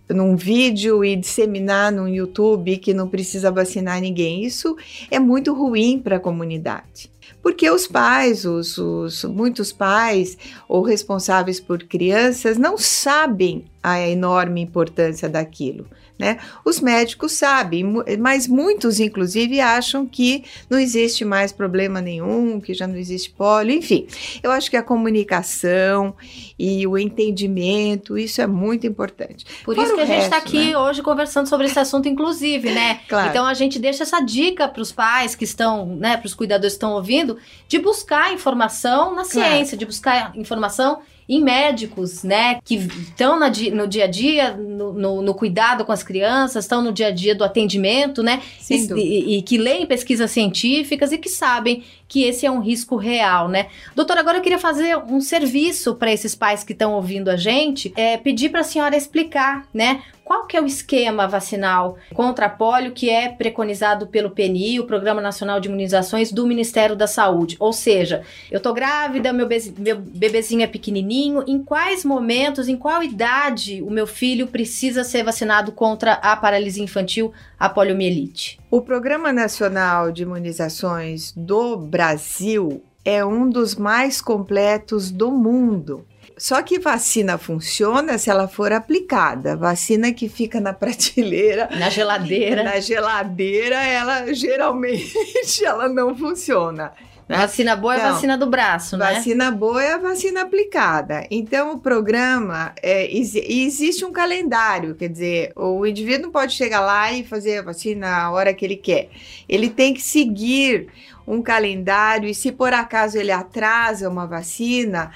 num 0.08 0.36
vídeo 0.36 1.02
e 1.04 1.16
disseminar 1.16 1.90
no 1.90 2.06
YouTube 2.06 2.76
que 2.76 2.92
não 2.92 3.08
precisa 3.08 3.50
vacinar 3.50 4.00
ninguém. 4.00 4.44
Isso 4.44 4.76
é 5.10 5.18
muito 5.18 5.54
ruim 5.54 5.98
para 5.98 6.16
a 6.16 6.20
comunidade. 6.20 7.10
Porque 7.42 7.70
os 7.70 7.86
pais, 7.86 8.44
os, 8.44 8.76
os, 8.76 9.24
muitos 9.24 9.72
pais 9.72 10.36
ou 10.68 10.82
responsáveis 10.82 11.58
por 11.58 11.82
crianças 11.84 12.58
não 12.58 12.76
sabem 12.76 13.64
a 13.84 14.00
enorme 14.00 14.62
importância 14.62 15.28
daquilo. 15.28 15.86
Né? 16.18 16.38
Os 16.64 16.80
médicos 16.80 17.32
sabem, 17.32 17.84
mas 18.18 18.46
muitos, 18.46 18.98
inclusive, 18.98 19.60
acham 19.60 20.06
que 20.06 20.44
não 20.70 20.78
existe 20.78 21.24
mais 21.24 21.52
problema 21.52 22.00
nenhum, 22.00 22.60
que 22.60 22.72
já 22.72 22.86
não 22.86 22.96
existe 22.96 23.30
pólio, 23.30 23.76
enfim. 23.76 24.06
Eu 24.42 24.50
acho 24.52 24.70
que 24.70 24.76
a 24.76 24.82
comunicação 24.82 26.14
e 26.58 26.86
o 26.86 26.96
entendimento, 26.96 28.16
isso 28.16 28.40
é 28.40 28.46
muito 28.46 28.86
importante. 28.86 29.44
Por 29.64 29.74
Fora 29.74 29.86
isso 29.86 29.96
que 29.96 30.00
a 30.02 30.06
gente 30.06 30.22
está 30.22 30.36
aqui 30.38 30.70
né? 30.70 30.78
hoje 30.78 31.02
conversando 31.02 31.46
sobre 31.48 31.66
esse 31.66 31.78
assunto, 31.78 32.08
inclusive, 32.08 32.70
né? 32.70 33.00
Claro. 33.06 33.28
Então 33.28 33.44
a 33.44 33.54
gente 33.54 33.78
deixa 33.78 34.02
essa 34.02 34.20
dica 34.20 34.66
para 34.66 34.80
os 34.80 34.90
pais 34.90 35.34
que 35.34 35.44
estão, 35.44 35.86
né, 35.96 36.16
para 36.16 36.26
os 36.26 36.34
cuidadores 36.34 36.72
que 36.72 36.76
estão 36.76 36.92
ouvindo, 36.92 37.36
de 37.68 37.78
buscar 37.78 38.32
informação 38.32 39.14
na 39.14 39.24
ciência, 39.24 39.76
claro. 39.76 39.78
de 39.78 39.84
buscar 39.84 40.32
informação 40.36 41.00
em 41.28 41.42
médicos, 41.42 42.22
né, 42.22 42.60
que 42.64 42.74
estão 42.74 43.38
no 43.38 43.86
dia 43.86 44.04
a 44.04 44.06
dia, 44.06 44.56
no, 44.56 44.92
no, 44.92 45.22
no, 45.22 45.34
cuidado 45.34 45.84
com 45.84 45.92
as 45.92 46.02
crianças, 46.02 46.64
estão 46.64 46.82
no 46.82 46.92
dia 46.92 47.08
a 47.08 47.10
dia 47.10 47.34
do 47.34 47.44
atendimento, 47.44 48.22
né, 48.22 48.42
e, 48.70 48.74
e, 48.74 49.38
e, 49.38 49.42
que 49.42 49.56
leem 49.56 49.86
pesquisas 49.86 50.30
científicas 50.30 51.12
e 51.12 51.18
que 51.18 51.28
sabem 51.28 51.82
que 52.14 52.22
esse 52.22 52.46
é 52.46 52.50
um 52.50 52.60
risco 52.60 52.94
real, 52.94 53.48
né. 53.48 53.66
Doutora, 53.92 54.20
agora 54.20 54.38
eu 54.38 54.40
queria 54.40 54.56
fazer 54.56 54.96
um 54.96 55.20
serviço 55.20 55.96
para 55.96 56.12
esses 56.12 56.32
pais 56.32 56.62
que 56.62 56.72
estão 56.72 56.92
ouvindo 56.92 57.28
a 57.28 57.36
gente, 57.36 57.92
é 57.96 58.16
pedir 58.16 58.50
para 58.50 58.60
a 58.60 58.62
senhora 58.62 58.96
explicar, 58.96 59.66
né, 59.74 60.00
qual 60.24 60.46
que 60.46 60.56
é 60.56 60.62
o 60.62 60.66
esquema 60.66 61.28
vacinal 61.28 61.98
contra 62.14 62.46
a 62.46 62.48
polio 62.48 62.92
que 62.92 63.10
é 63.10 63.28
preconizado 63.28 64.06
pelo 64.06 64.30
PNI, 64.30 64.80
o 64.80 64.86
Programa 64.86 65.20
Nacional 65.20 65.60
de 65.60 65.68
Imunizações 65.68 66.32
do 66.32 66.46
Ministério 66.46 66.96
da 66.96 67.06
Saúde? 67.06 67.56
Ou 67.60 67.72
seja, 67.72 68.22
eu 68.50 68.58
tô 68.58 68.72
grávida, 68.72 69.32
meu, 69.32 69.46
be 69.46 69.74
meu 69.76 69.98
bebezinho 69.98 70.62
é 70.62 70.66
pequenininho, 70.66 71.44
em 71.46 71.62
quais 71.62 72.04
momentos, 72.04 72.68
em 72.68 72.76
qual 72.76 73.02
idade 73.02 73.82
o 73.82 73.90
meu 73.90 74.06
filho 74.06 74.46
precisa 74.46 75.04
ser 75.04 75.22
vacinado 75.22 75.72
contra 75.72 76.14
a 76.14 76.34
paralisia 76.36 76.82
infantil, 76.82 77.32
a 77.64 77.68
poliomielite? 77.70 78.60
O 78.70 78.82
Programa 78.82 79.32
Nacional 79.32 80.12
de 80.12 80.22
Imunizações 80.22 81.32
do 81.34 81.78
Brasil 81.78 82.84
é 83.02 83.24
um 83.24 83.48
dos 83.48 83.74
mais 83.74 84.20
completos 84.20 85.10
do 85.10 85.30
mundo. 85.30 86.06
Só 86.36 86.60
que 86.62 86.78
vacina 86.78 87.38
funciona 87.38 88.18
se 88.18 88.28
ela 88.28 88.46
for 88.46 88.70
aplicada. 88.70 89.56
Vacina 89.56 90.12
que 90.12 90.28
fica 90.28 90.60
na 90.60 90.74
prateleira, 90.74 91.70
na 91.78 91.88
geladeira, 91.88 92.62
na 92.62 92.80
geladeira, 92.80 93.76
ela 93.76 94.34
geralmente 94.34 95.14
ela 95.64 95.88
não 95.88 96.14
funciona. 96.14 96.92
Né? 97.28 97.38
Vacina 97.38 97.74
boa 97.74 97.94
então, 97.94 98.06
é 98.06 98.08
a 98.10 98.12
vacina 98.12 98.36
do 98.38 98.46
braço, 98.46 98.96
né? 98.96 99.14
Vacina 99.14 99.50
boa 99.50 99.82
é 99.82 99.94
a 99.94 99.98
vacina 99.98 100.42
aplicada. 100.42 101.26
Então, 101.30 101.72
o 101.72 101.78
programa, 101.78 102.72
é, 102.82 103.10
existe 103.10 104.04
um 104.04 104.12
calendário, 104.12 104.94
quer 104.94 105.08
dizer, 105.08 105.52
o 105.56 105.86
indivíduo 105.86 106.24
não 106.24 106.30
pode 106.30 106.52
chegar 106.52 106.80
lá 106.80 107.12
e 107.12 107.24
fazer 107.24 107.58
a 107.58 107.62
vacina 107.62 108.24
a 108.24 108.30
hora 108.30 108.52
que 108.52 108.64
ele 108.64 108.76
quer. 108.76 109.08
Ele 109.48 109.70
tem 109.70 109.94
que 109.94 110.02
seguir 110.02 110.88
um 111.26 111.42
calendário 111.42 112.28
e 112.28 112.34
se 112.34 112.52
por 112.52 112.72
acaso 112.72 113.18
ele 113.18 113.32
atrasa 113.32 114.08
uma 114.08 114.26
vacina, 114.26 115.10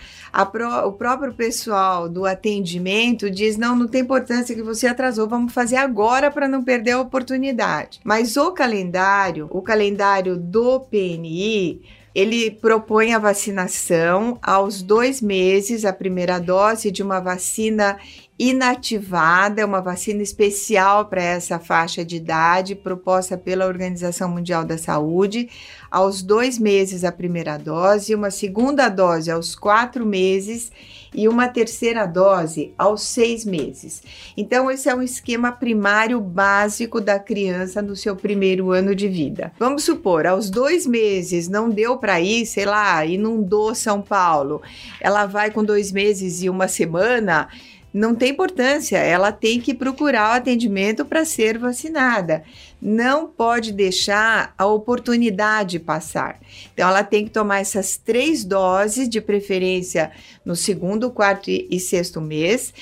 pro, 0.51 0.69
o 0.87 0.93
próprio 0.93 1.33
pessoal 1.35 2.09
do 2.09 2.25
atendimento 2.25 3.31
diz: 3.31 3.57
não, 3.57 3.77
não 3.77 3.89
tem 3.89 4.03
importância 4.03 4.55
que 4.55 4.63
você 4.63 4.87
atrasou, 4.87 5.29
vamos 5.29 5.53
fazer 5.53 5.77
agora 5.77 6.31
para 6.31 6.49
não 6.49 6.65
perder 6.65 6.93
a 6.93 7.01
oportunidade. 7.01 8.01
Mas 8.05 8.37
o 8.37 8.53
calendário, 8.53 9.49
o 9.51 9.63
calendário 9.63 10.37
do 10.37 10.81
PNI, 10.81 11.83
ele 12.15 12.51
propõe 12.51 13.15
a 13.15 13.19
vacinação 13.19 14.39
aos 14.43 14.83
dois 14.83 15.21
meses, 15.23 15.85
a 15.85 15.93
primeira 15.93 16.41
dose 16.41 16.91
de 16.91 17.03
uma 17.03 17.21
vacina 17.21 17.99
inativada, 18.39 19.67
uma 19.67 19.81
vacina 19.81 20.23
especial 20.23 21.07
para 21.07 21.21
essa 21.21 21.59
faixa 21.59 22.05
de 22.05 22.17
idade, 22.17 22.77
proposta 22.77 23.37
pela 23.37 23.67
Organização 23.67 24.29
Mundial 24.29 24.65
da 24.65 24.79
Saúde, 24.79 25.49
aos 25.91 26.23
dois 26.23 26.57
meses 26.59 27.03
a 27.03 27.11
primeira 27.11 27.59
dose, 27.59 28.15
uma 28.15 28.31
segunda 28.31 28.89
dose 28.89 29.31
aos 29.31 29.57
quatro 29.57 30.07
meses 30.07 30.71
e 31.13 31.27
uma 31.27 31.49
terceira 31.49 32.07
dose 32.07 32.73
aos 32.79 33.03
seis 33.03 33.45
meses. 33.45 34.03
Então, 34.37 34.71
esse 34.71 34.89
é 34.89 34.95
um 34.95 35.03
esquema 35.03 35.51
primário 35.51 36.21
básico 36.21 37.01
da 37.01 37.19
criança 37.19 37.83
no 37.83 37.97
seu 37.97 38.15
primeiro 38.15 38.71
ano 38.71 38.95
de 38.95 39.09
vida. 39.09 39.53
Vamos 39.59 39.85
supor, 39.85 40.27
aos 40.27 40.49
dois 40.51 40.87
meses 40.87 41.49
não 41.49 41.69
deu 41.69 41.97
para 41.97 42.21
ir, 42.21 42.47
sei 42.47 42.67
lá, 42.67 43.05
inundou 43.05 43.75
São 43.75 44.01
Paulo, 44.01 44.63
ela 45.01 45.27
vai 45.27 45.51
com 45.51 45.65
dois 45.65 45.91
meses 45.91 46.43
e 46.43 46.51
uma 46.51 46.69
semana 46.69 47.49
não 47.93 48.15
tem 48.15 48.31
importância, 48.31 48.99
ela 48.99 49.33
tem 49.33 49.61
que 49.61 49.73
procurar 49.73 50.35
o 50.35 50.37
atendimento 50.37 51.05
para 51.05 51.25
ser 51.25 51.59
vacinada. 51.59 52.45
Não 52.81 53.27
pode 53.27 53.73
deixar 53.73 54.55
a 54.57 54.67
oportunidade 54.67 55.79
passar. 55.79 56.39
Então, 56.73 56.89
ela 56.89 57.03
tem 57.03 57.25
que 57.25 57.31
tomar 57.31 57.61
essas 57.61 57.97
três 57.97 58.45
doses, 58.45 59.09
de 59.09 59.21
preferência 59.21 60.13
no 60.49 60.57
segundo, 60.57 61.11
quarto 61.11 61.51
e 61.51 61.79
sexto 61.79 62.23
mês. 62.23 62.73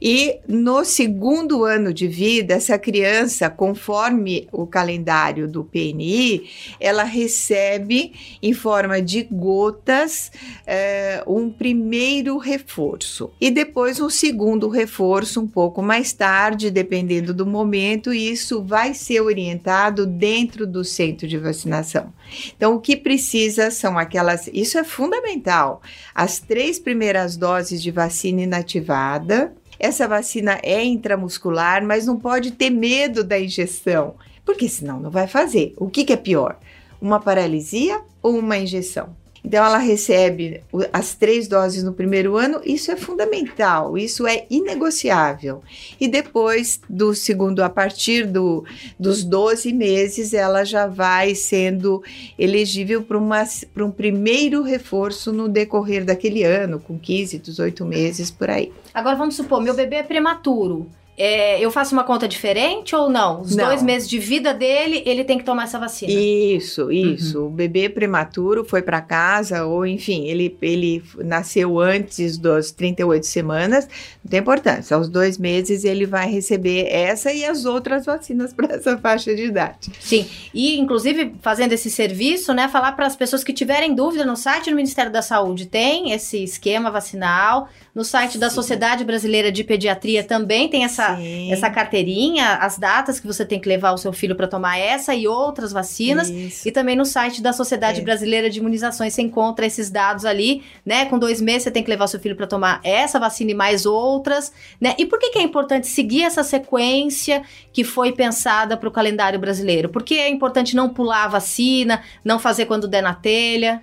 E 0.00 0.38
no 0.46 0.84
segundo 0.84 1.64
ano 1.64 1.92
de 1.92 2.06
vida, 2.06 2.54
essa 2.54 2.78
criança, 2.78 3.50
conforme 3.50 4.46
o 4.52 4.64
calendário 4.64 5.48
do 5.48 5.64
PNI, 5.64 6.48
ela 6.78 7.02
recebe 7.02 8.12
em 8.40 8.52
forma 8.52 9.02
de 9.02 9.24
gotas 9.24 10.30
é, 10.64 11.24
um 11.26 11.50
primeiro 11.50 12.38
reforço 12.38 13.32
e 13.40 13.50
depois 13.50 13.98
um 13.98 14.10
segundo 14.10 14.68
reforço 14.68 15.40
um 15.40 15.48
pouco 15.48 15.82
mais 15.82 16.12
tarde, 16.12 16.70
dependendo 16.70 17.34
do 17.34 17.44
momento, 17.44 18.14
e 18.14 18.30
isso 18.30 18.62
vai 18.62 18.94
ser 18.94 19.20
orientado 19.20 20.06
dentro 20.06 20.64
do 20.64 20.84
centro 20.84 21.26
de 21.26 21.38
vacinação. 21.38 22.12
Então, 22.56 22.74
o 22.74 22.80
que 22.80 22.96
precisa 22.96 23.70
são 23.70 23.98
aquelas. 23.98 24.48
Isso 24.52 24.78
é 24.78 24.84
fundamental. 24.84 25.82
As 26.14 26.38
três 26.38 26.78
primeiras 26.78 27.36
doses 27.36 27.82
de 27.82 27.90
vacina 27.90 28.42
inativada. 28.42 29.54
Essa 29.78 30.08
vacina 30.08 30.58
é 30.62 30.82
intramuscular, 30.82 31.84
mas 31.84 32.06
não 32.06 32.18
pode 32.18 32.52
ter 32.52 32.70
medo 32.70 33.22
da 33.22 33.38
injeção, 33.38 34.14
porque 34.44 34.68
senão 34.68 34.98
não 34.98 35.10
vai 35.10 35.26
fazer. 35.26 35.74
O 35.76 35.90
que, 35.90 36.04
que 36.04 36.14
é 36.14 36.16
pior? 36.16 36.58
Uma 37.00 37.20
paralisia 37.20 38.00
ou 38.22 38.38
uma 38.38 38.56
injeção? 38.56 39.14
Então, 39.46 39.64
ela 39.64 39.78
recebe 39.78 40.60
as 40.92 41.14
três 41.14 41.46
doses 41.46 41.84
no 41.84 41.92
primeiro 41.92 42.36
ano, 42.36 42.60
isso 42.64 42.90
é 42.90 42.96
fundamental, 42.96 43.96
isso 43.96 44.26
é 44.26 44.44
inegociável. 44.50 45.62
E 46.00 46.08
depois 46.08 46.80
do 46.90 47.14
segundo, 47.14 47.62
a 47.62 47.70
partir 47.70 48.26
do, 48.26 48.64
dos 48.98 49.22
12 49.22 49.72
meses, 49.72 50.34
ela 50.34 50.64
já 50.64 50.88
vai 50.88 51.36
sendo 51.36 52.02
elegível 52.36 53.04
para 53.04 53.84
um 53.84 53.90
primeiro 53.92 54.64
reforço 54.64 55.32
no 55.32 55.48
decorrer 55.48 56.04
daquele 56.04 56.42
ano, 56.42 56.80
com 56.80 56.98
15, 56.98 57.38
18 57.38 57.84
meses 57.84 58.32
por 58.32 58.50
aí. 58.50 58.72
Agora 58.92 59.14
vamos 59.14 59.36
supor, 59.36 59.62
meu 59.62 59.74
bebê 59.74 59.96
é 59.96 60.02
prematuro. 60.02 60.90
É, 61.16 61.58
eu 61.60 61.70
faço 61.70 61.94
uma 61.94 62.04
conta 62.04 62.28
diferente 62.28 62.94
ou 62.94 63.08
não? 63.08 63.40
Os 63.40 63.56
não. 63.56 63.66
dois 63.66 63.82
meses 63.82 64.08
de 64.08 64.18
vida 64.18 64.52
dele, 64.52 65.02
ele 65.06 65.24
tem 65.24 65.38
que 65.38 65.44
tomar 65.44 65.64
essa 65.64 65.78
vacina. 65.78 66.12
Isso, 66.12 66.90
isso. 66.92 67.40
Uhum. 67.40 67.46
O 67.46 67.50
bebê 67.50 67.88
prematuro 67.88 68.64
foi 68.64 68.82
para 68.82 69.00
casa, 69.00 69.64
ou 69.64 69.86
enfim, 69.86 70.26
ele, 70.26 70.56
ele 70.60 71.02
nasceu 71.24 71.80
antes 71.80 72.36
das 72.36 72.70
38 72.70 73.24
semanas, 73.24 73.88
não 74.22 74.30
tem 74.30 74.40
importância. 74.40 74.96
Aos 74.96 75.08
dois 75.08 75.38
meses 75.38 75.84
ele 75.84 76.06
vai 76.06 76.30
receber 76.30 76.86
essa 76.90 77.32
e 77.32 77.44
as 77.44 77.64
outras 77.64 78.04
vacinas 78.04 78.52
para 78.54 78.74
essa 78.74 78.98
faixa 78.98 79.34
de 79.34 79.44
idade. 79.44 79.90
Sim, 80.00 80.26
e 80.52 80.78
inclusive 80.78 81.34
fazendo 81.40 81.72
esse 81.72 81.90
serviço, 81.90 82.52
né, 82.52 82.68
falar 82.68 82.92
para 82.92 83.06
as 83.06 83.16
pessoas 83.16 83.42
que 83.42 83.52
tiverem 83.52 83.94
dúvida 83.94 84.24
no 84.24 84.36
site 84.36 84.70
do 84.70 84.76
Ministério 84.76 85.12
da 85.12 85.22
Saúde, 85.22 85.66
tem 85.66 86.12
esse 86.12 86.42
esquema 86.42 86.90
vacinal. 86.90 87.68
No 87.94 88.04
site 88.04 88.36
da 88.36 88.50
Sociedade 88.50 89.04
Brasileira 89.04 89.50
de 89.50 89.64
Pediatria 89.64 90.22
também 90.22 90.68
tem 90.68 90.84
essa, 90.84 91.05
essa 91.50 91.70
carteirinha, 91.70 92.54
as 92.54 92.78
datas 92.78 93.20
que 93.20 93.26
você 93.26 93.44
tem 93.44 93.60
que 93.60 93.68
levar 93.68 93.92
o 93.92 93.98
seu 93.98 94.12
filho 94.12 94.34
para 94.34 94.46
tomar 94.46 94.78
essa 94.78 95.14
e 95.14 95.26
outras 95.26 95.72
vacinas. 95.72 96.28
Isso. 96.28 96.68
E 96.68 96.72
também 96.72 96.96
no 96.96 97.04
site 97.04 97.42
da 97.42 97.52
Sociedade 97.52 98.00
é. 98.00 98.04
Brasileira 98.04 98.50
de 98.50 98.58
Imunizações 98.58 99.14
você 99.14 99.22
encontra 99.22 99.66
esses 99.66 99.90
dados 99.90 100.24
ali, 100.24 100.62
né? 100.84 101.06
Com 101.06 101.18
dois 101.18 101.40
meses 101.40 101.64
você 101.64 101.70
tem 101.70 101.82
que 101.82 101.90
levar 101.90 102.04
o 102.04 102.08
seu 102.08 102.20
filho 102.20 102.36
para 102.36 102.46
tomar 102.46 102.80
essa 102.82 103.18
vacina 103.18 103.50
e 103.50 103.54
mais 103.54 103.86
outras, 103.86 104.52
né? 104.80 104.94
E 104.98 105.06
por 105.06 105.18
que, 105.18 105.30
que 105.30 105.38
é 105.38 105.42
importante 105.42 105.86
seguir 105.86 106.22
essa 106.22 106.42
sequência 106.42 107.42
que 107.72 107.84
foi 107.84 108.12
pensada 108.12 108.76
para 108.76 108.88
o 108.88 108.92
calendário 108.92 109.38
brasileiro? 109.38 109.88
Porque 109.88 110.14
é 110.14 110.28
importante 110.28 110.74
não 110.74 110.88
pular 110.88 111.24
a 111.24 111.28
vacina, 111.28 112.02
não 112.24 112.38
fazer 112.38 112.66
quando 112.66 112.88
der 112.88 113.02
na 113.02 113.14
telha? 113.14 113.82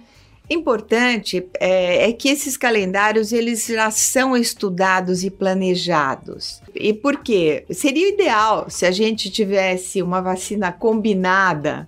Importante 0.50 1.48
é, 1.60 2.10
é, 2.10 2.14
que 2.14 2.28
esses 2.28 2.58
calendários 2.58 3.32
eles 3.32 3.66
já 3.66 3.90
são 3.90 4.36
estudados 4.36 5.24
e 5.24 5.30
planejados. 5.30 6.62
E 6.76 6.94
por 6.94 7.18
quê? 7.24 7.66
Seria 7.72 8.10
ideal 8.10 8.70
se 8.70 8.86
a 8.86 8.92
gente 8.92 9.30
tivesse 9.30 10.02
uma 10.02 10.22
vacina 10.22 10.72
combinada 10.72 11.88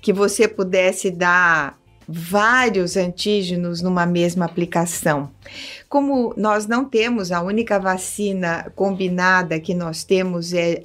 que 0.00 0.12
você 0.12 0.48
pudesse 0.48 1.10
dar 1.10 1.78
vários 2.08 2.96
antígenos 2.96 3.82
numa 3.82 4.06
mesma 4.06 4.46
aplicação. 4.46 5.30
Como 5.88 6.32
nós 6.36 6.66
não 6.66 6.84
temos 6.84 7.32
a 7.32 7.42
única 7.42 7.78
vacina 7.78 8.70
combinada 8.76 9.58
que 9.58 9.74
nós 9.74 10.04
temos 10.04 10.52
é 10.52 10.82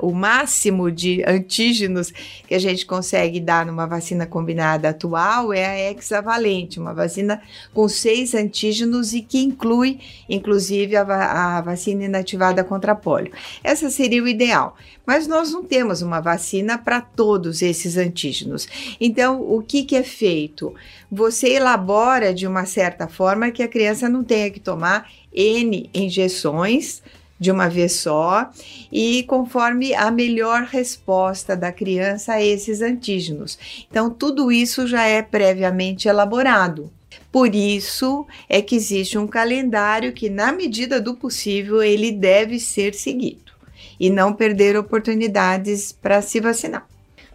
o 0.00 0.12
máximo 0.12 0.90
de 0.90 1.22
antígenos 1.26 2.12
que 2.46 2.54
a 2.54 2.58
gente 2.58 2.86
consegue 2.86 3.40
dar 3.40 3.66
numa 3.66 3.86
vacina 3.86 4.26
combinada 4.26 4.90
atual 4.90 5.52
é 5.52 5.66
a 5.66 5.90
hexavalente, 5.90 6.80
uma 6.80 6.94
vacina 6.94 7.42
com 7.74 7.88
seis 7.88 8.34
antígenos 8.34 9.12
e 9.12 9.20
que 9.20 9.38
inclui, 9.38 9.98
inclusive, 10.28 10.96
a, 10.96 11.58
a 11.58 11.60
vacina 11.60 12.04
inativada 12.04 12.64
contra 12.64 12.94
pólio. 12.94 13.32
Essa 13.62 13.90
seria 13.90 14.22
o 14.22 14.28
ideal, 14.28 14.76
mas 15.06 15.26
nós 15.26 15.52
não 15.52 15.62
temos 15.62 16.02
uma 16.02 16.20
vacina 16.20 16.76
para 16.76 17.00
todos 17.00 17.62
esses 17.62 17.96
antígenos. 17.96 18.68
Então, 19.00 19.40
o 19.40 19.62
que, 19.62 19.84
que 19.84 19.96
é 19.96 20.02
feito? 20.02 20.74
Você 21.10 21.50
elabora 21.50 22.34
de 22.34 22.46
uma 22.46 22.66
certa 22.66 23.06
forma 23.06 23.50
que 23.52 23.62
a 23.62 23.68
criança 23.68 23.95
não 24.02 24.22
tenha 24.22 24.50
que 24.50 24.60
tomar 24.60 25.10
N 25.32 25.88
injeções 25.94 27.02
de 27.38 27.50
uma 27.50 27.68
vez 27.68 27.92
só 27.92 28.50
e 28.90 29.22
conforme 29.24 29.94
a 29.94 30.10
melhor 30.10 30.62
resposta 30.62 31.56
da 31.56 31.70
criança 31.70 32.34
a 32.34 32.42
esses 32.42 32.80
antígenos. 32.80 33.58
Então, 33.90 34.10
tudo 34.10 34.50
isso 34.50 34.86
já 34.86 35.04
é 35.04 35.22
previamente 35.22 36.08
elaborado. 36.08 36.90
Por 37.30 37.54
isso 37.54 38.26
é 38.48 38.62
que 38.62 38.74
existe 38.74 39.18
um 39.18 39.26
calendário 39.26 40.12
que, 40.12 40.30
na 40.30 40.52
medida 40.52 41.00
do 41.00 41.14
possível, 41.14 41.82
ele 41.82 42.10
deve 42.10 42.58
ser 42.58 42.94
seguido 42.94 43.52
e 44.00 44.08
não 44.08 44.32
perder 44.32 44.76
oportunidades 44.76 45.92
para 45.92 46.22
se 46.22 46.40
vacinar. 46.40 46.86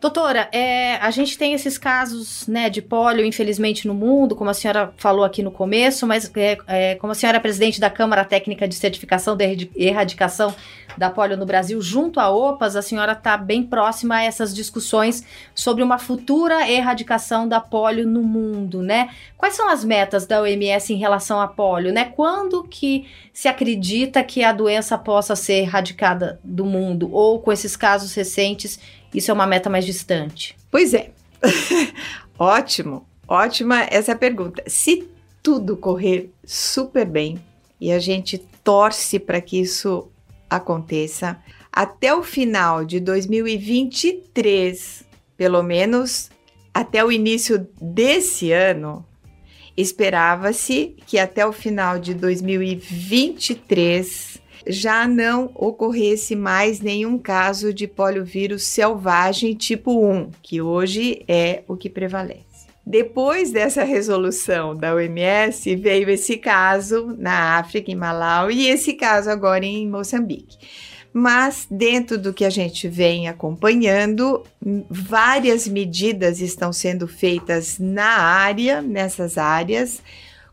Doutora, 0.01 0.49
é, 0.51 0.95
a 0.95 1.11
gente 1.11 1.37
tem 1.37 1.53
esses 1.53 1.77
casos 1.77 2.47
né, 2.47 2.71
de 2.71 2.81
pólio, 2.81 3.23
infelizmente, 3.23 3.87
no 3.87 3.93
mundo, 3.93 4.35
como 4.35 4.49
a 4.49 4.53
senhora 4.53 4.91
falou 4.97 5.23
aqui 5.23 5.43
no 5.43 5.51
começo, 5.51 6.07
mas 6.07 6.31
é, 6.35 6.57
é, 6.65 6.95
como 6.95 7.11
a 7.11 7.13
senhora 7.13 7.37
é 7.37 7.39
presidente 7.39 7.79
da 7.79 7.87
Câmara 7.87 8.25
Técnica 8.25 8.67
de 8.67 8.73
Certificação 8.73 9.37
de 9.37 9.69
Erradicação 9.75 10.55
da 10.97 11.09
Polio 11.09 11.37
no 11.37 11.45
Brasil, 11.45 11.79
junto 11.81 12.19
à 12.19 12.31
OPAS, 12.31 12.75
a 12.75 12.81
senhora 12.81 13.11
está 13.11 13.37
bem 13.37 13.61
próxima 13.61 14.15
a 14.15 14.23
essas 14.23 14.55
discussões 14.55 15.23
sobre 15.53 15.83
uma 15.83 15.99
futura 15.99 16.69
erradicação 16.69 17.47
da 17.47 17.61
polio 17.61 18.07
no 18.07 18.23
mundo, 18.23 18.81
né? 18.81 19.09
Quais 19.37 19.55
são 19.55 19.69
as 19.69 19.85
metas 19.85 20.25
da 20.25 20.41
OMS 20.41 20.93
em 20.93 20.97
relação 20.97 21.39
à 21.39 21.47
polio, 21.47 21.93
né? 21.93 22.05
Quando 22.05 22.63
que 22.63 23.07
se 23.31 23.47
acredita 23.47 24.23
que 24.23 24.43
a 24.43 24.51
doença 24.51 24.97
possa 24.97 25.35
ser 25.35 25.61
erradicada 25.61 26.39
do 26.43 26.65
mundo? 26.65 27.09
Ou 27.13 27.39
com 27.39 27.51
esses 27.51 27.77
casos 27.77 28.13
recentes 28.13 28.79
isso 29.13 29.32
é 29.32 29.34
uma 29.34 29.47
meta 29.47 29.69
mais 29.69 29.86
distante? 29.86 30.58
Pois 30.69 30.93
é. 30.93 31.12
Ótimo, 32.38 33.08
ótima 33.28 33.84
essa 33.84 34.15
pergunta. 34.15 34.63
Se 34.65 35.08
tudo 35.43 35.76
correr 35.78 36.32
super 36.43 37.06
bem 37.06 37.39
e 37.80 37.91
a 37.91 38.00
gente 38.00 38.39
torce 38.63 39.19
para 39.19 39.39
que 39.41 39.60
isso 39.60 40.10
aconteça, 40.50 41.39
até 41.71 42.12
o 42.13 42.24
final 42.24 42.84
de 42.84 43.00
2023, 43.00 45.06
pelo 45.38 45.63
menos 45.63 46.30
até 46.74 47.06
o 47.06 47.12
início 47.12 47.67
desse 47.80 48.52
ano, 48.52 49.06
esperava-se 49.78 50.95
que 51.06 51.19
até 51.19 51.45
o 51.45 51.54
final 51.54 52.00
de 52.00 52.13
2023 52.13 54.30
já 54.67 55.08
não 55.08 55.52
ocorresse 55.56 56.36
mais 56.36 56.80
nenhum 56.82 57.17
caso 57.17 57.74
de 57.74 57.88
poliovírus 57.88 58.63
selvagem 58.63 59.54
tipo 59.54 60.06
1, 60.06 60.32
que 60.41 60.62
hoje 60.62 61.24
é 61.28 61.63
o 61.67 61.76
que 61.76 61.89
prevalece. 61.89 62.52
Depois 62.86 63.52
dessa 63.52 63.84
resolução 63.84 64.76
da 64.76 64.93
OMS, 64.93 65.76
veio 65.76 66.10
esse 66.10 66.38
caso 66.38 67.15
na 67.17 67.60
África, 67.60 67.91
em 67.91 67.95
Malau, 67.95 68.50
e 68.50 68.67
esse 68.67 68.93
caso 68.93 69.30
agora 69.30 69.65
em 69.65 69.88
Moçambique. 69.88 70.58
Mas, 71.13 71.67
dentro 71.69 72.17
do 72.17 72.34
que 72.34 72.45
a 72.45 72.50
gente 72.50 72.88
vem 72.88 73.28
acompanhando, 73.28 74.43
várias 74.89 75.67
medidas 75.67 76.39
estão 76.39 76.71
sendo 76.71 77.08
feitas 77.08 77.78
na 77.78 78.17
área, 78.17 78.82
nessas 78.82 79.38
áreas, 79.38 80.02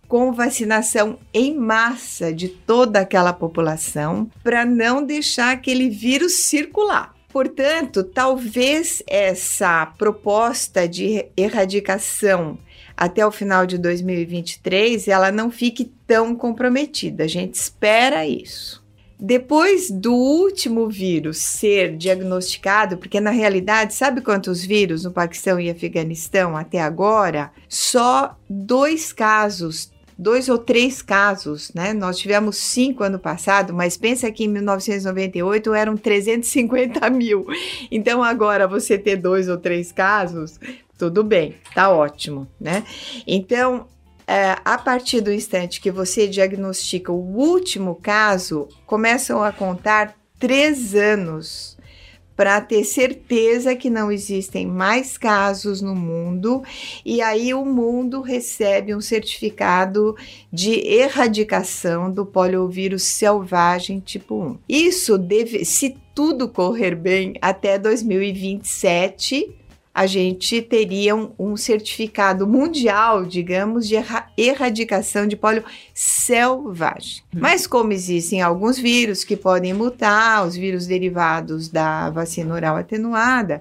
com 0.09 0.33
vacinação 0.33 1.19
em 1.33 1.55
massa 1.55 2.33
de 2.33 2.49
toda 2.49 3.01
aquela 3.01 3.33
população 3.33 4.29
para 4.43 4.65
não 4.65 5.05
deixar 5.05 5.53
aquele 5.53 5.91
vírus 5.91 6.33
circular. 6.47 7.15
Portanto, 7.29 8.03
talvez 8.03 9.03
essa 9.07 9.87
proposta 9.99 10.89
de 10.89 11.27
erradicação 11.37 12.59
até 12.97 13.25
o 13.25 13.31
final 13.31 13.65
de 13.65 13.79
2023 13.79 15.07
ela 15.07 15.31
não 15.31 15.51
fique 15.51 15.93
tão 16.07 16.35
comprometida. 16.35 17.25
A 17.25 17.29
gente 17.29 17.55
espera 17.55 18.27
isso. 18.27 18.85
Depois 19.21 19.91
do 19.91 20.15
último 20.15 20.89
vírus 20.89 21.39
ser 21.39 21.97
diagnosticado, 21.97 22.97
porque 22.97 23.21
na 23.21 23.31
realidade, 23.31 23.93
sabe 23.93 24.21
quantos 24.21 24.65
vírus 24.65 25.05
no 25.05 25.11
Paquistão 25.11 25.59
e 25.59 25.69
Afeganistão 25.69 26.57
até 26.57 26.81
agora? 26.81 27.51
Só 27.69 28.37
dois 28.49 29.13
casos 29.13 29.91
dois 30.19 30.49
ou 30.49 30.59
três 30.59 31.01
casos, 31.01 31.71
né? 31.73 31.93
Nós 31.93 32.19
tivemos 32.19 32.57
cinco 32.57 33.05
ano 33.05 33.19
passado, 33.19 33.73
mas 33.73 33.97
pensa 33.97 34.31
que 34.33 34.45
em 34.45 34.49
1998 34.49 35.73
eram 35.73 35.97
350 35.97 37.09
mil. 37.11 37.47
Então 37.91 38.23
agora 38.25 38.67
você 38.67 38.99
ter 38.99 39.17
dois 39.17 39.49
ou 39.49 39.57
três 39.57 39.93
casos, 39.93 40.59
tudo 40.99 41.23
bem, 41.23 41.55
tá 41.73 41.89
ótimo, 41.91 42.49
né? 42.61 42.83
Então 43.27 43.87
é, 44.27 44.57
a 44.65 44.77
partir 44.77 45.21
do 45.21 45.33
instante 45.33 45.81
que 45.81 45.91
você 45.91 46.27
diagnostica 46.27 47.13
o 47.13 47.37
último 47.37 47.95
caso, 47.95 48.69
começam 48.85 49.43
a 49.43 49.53
contar 49.53 50.15
três 50.39 50.95
anos 50.95 51.78
para 52.39 52.61
ter 52.61 52.85
certeza 52.85 53.75
que 53.75 53.91
não 53.91 54.13
existem 54.13 54.65
mais 54.65 55.19
casos 55.19 55.83
no 55.83 55.93
mundo 55.93 56.63
e 57.05 57.21
aí 57.21 57.53
o 57.53 57.65
mundo 57.65 58.21
recebe 58.21 58.95
um 58.95 59.01
certificado 59.01 60.15
de 60.53 60.75
erradicação 60.75 62.09
do 62.09 62.25
poliovírus 62.25 63.03
selvagem 63.03 63.99
tipo 63.99 64.41
1. 64.41 64.59
Isso 64.69 65.19
deve, 65.19 65.65
se 65.65 65.97
tudo 66.15 66.49
correr 66.49 66.95
bem, 66.95 67.35
até 67.43 67.77
2027 67.77 69.53
a 69.99 70.07
gente 70.07 70.63
teria 70.63 71.17
um, 71.17 71.33
um 71.37 71.57
certificado 71.57 72.47
mundial, 72.47 73.25
digamos, 73.27 73.89
de 73.89 73.97
erra 73.97 74.31
erradicação 74.39 75.27
de 75.27 75.37
polio 75.37 75.65
selvagem. 75.93 77.25
Hum. 77.35 77.39
Mas 77.41 77.67
como 77.67 77.93
existem 77.93 78.41
alguns 78.41 78.79
vírus 78.79 79.25
que 79.25 79.37
podem 79.37 79.75
mutar, 79.75 80.47
os 80.47 80.55
vírus 80.55 80.87
derivados 80.87 81.67
da 81.69 82.11
vacina 82.11 82.55
oral 82.55 82.77
atenuada, 82.77 83.61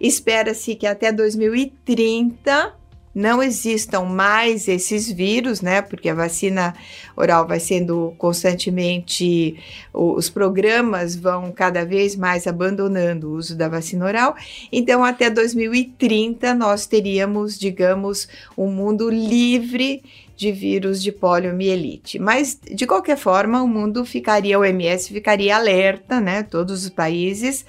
espera-se 0.00 0.74
que 0.74 0.86
até 0.86 1.12
2030 1.12 2.72
não 3.14 3.42
existam 3.42 4.02
mais 4.02 4.66
esses 4.66 5.10
vírus, 5.10 5.60
né? 5.60 5.80
Porque 5.80 6.08
a 6.08 6.14
vacina 6.14 6.74
oral 7.16 7.46
vai 7.46 7.60
sendo 7.60 8.14
constantemente, 8.18 9.56
os 9.92 10.28
programas 10.28 11.14
vão 11.14 11.52
cada 11.52 11.84
vez 11.84 12.16
mais 12.16 12.46
abandonando 12.46 13.30
o 13.30 13.34
uso 13.34 13.56
da 13.56 13.68
vacina 13.68 14.04
oral. 14.04 14.34
Então, 14.72 15.04
até 15.04 15.30
2030, 15.30 16.54
nós 16.54 16.86
teríamos, 16.86 17.58
digamos, 17.58 18.28
um 18.58 18.70
mundo 18.70 19.08
livre 19.08 20.02
de 20.36 20.50
vírus 20.50 21.00
de 21.00 21.12
poliomielite. 21.12 22.18
Mas, 22.18 22.58
de 22.60 22.86
qualquer 22.86 23.16
forma, 23.16 23.62
o 23.62 23.68
mundo 23.68 24.04
ficaria, 24.04 24.58
o 24.58 24.64
MS 24.64 25.12
ficaria 25.12 25.54
alerta, 25.56 26.20
né? 26.20 26.42
Todos 26.42 26.82
os 26.84 26.90
países 26.90 27.64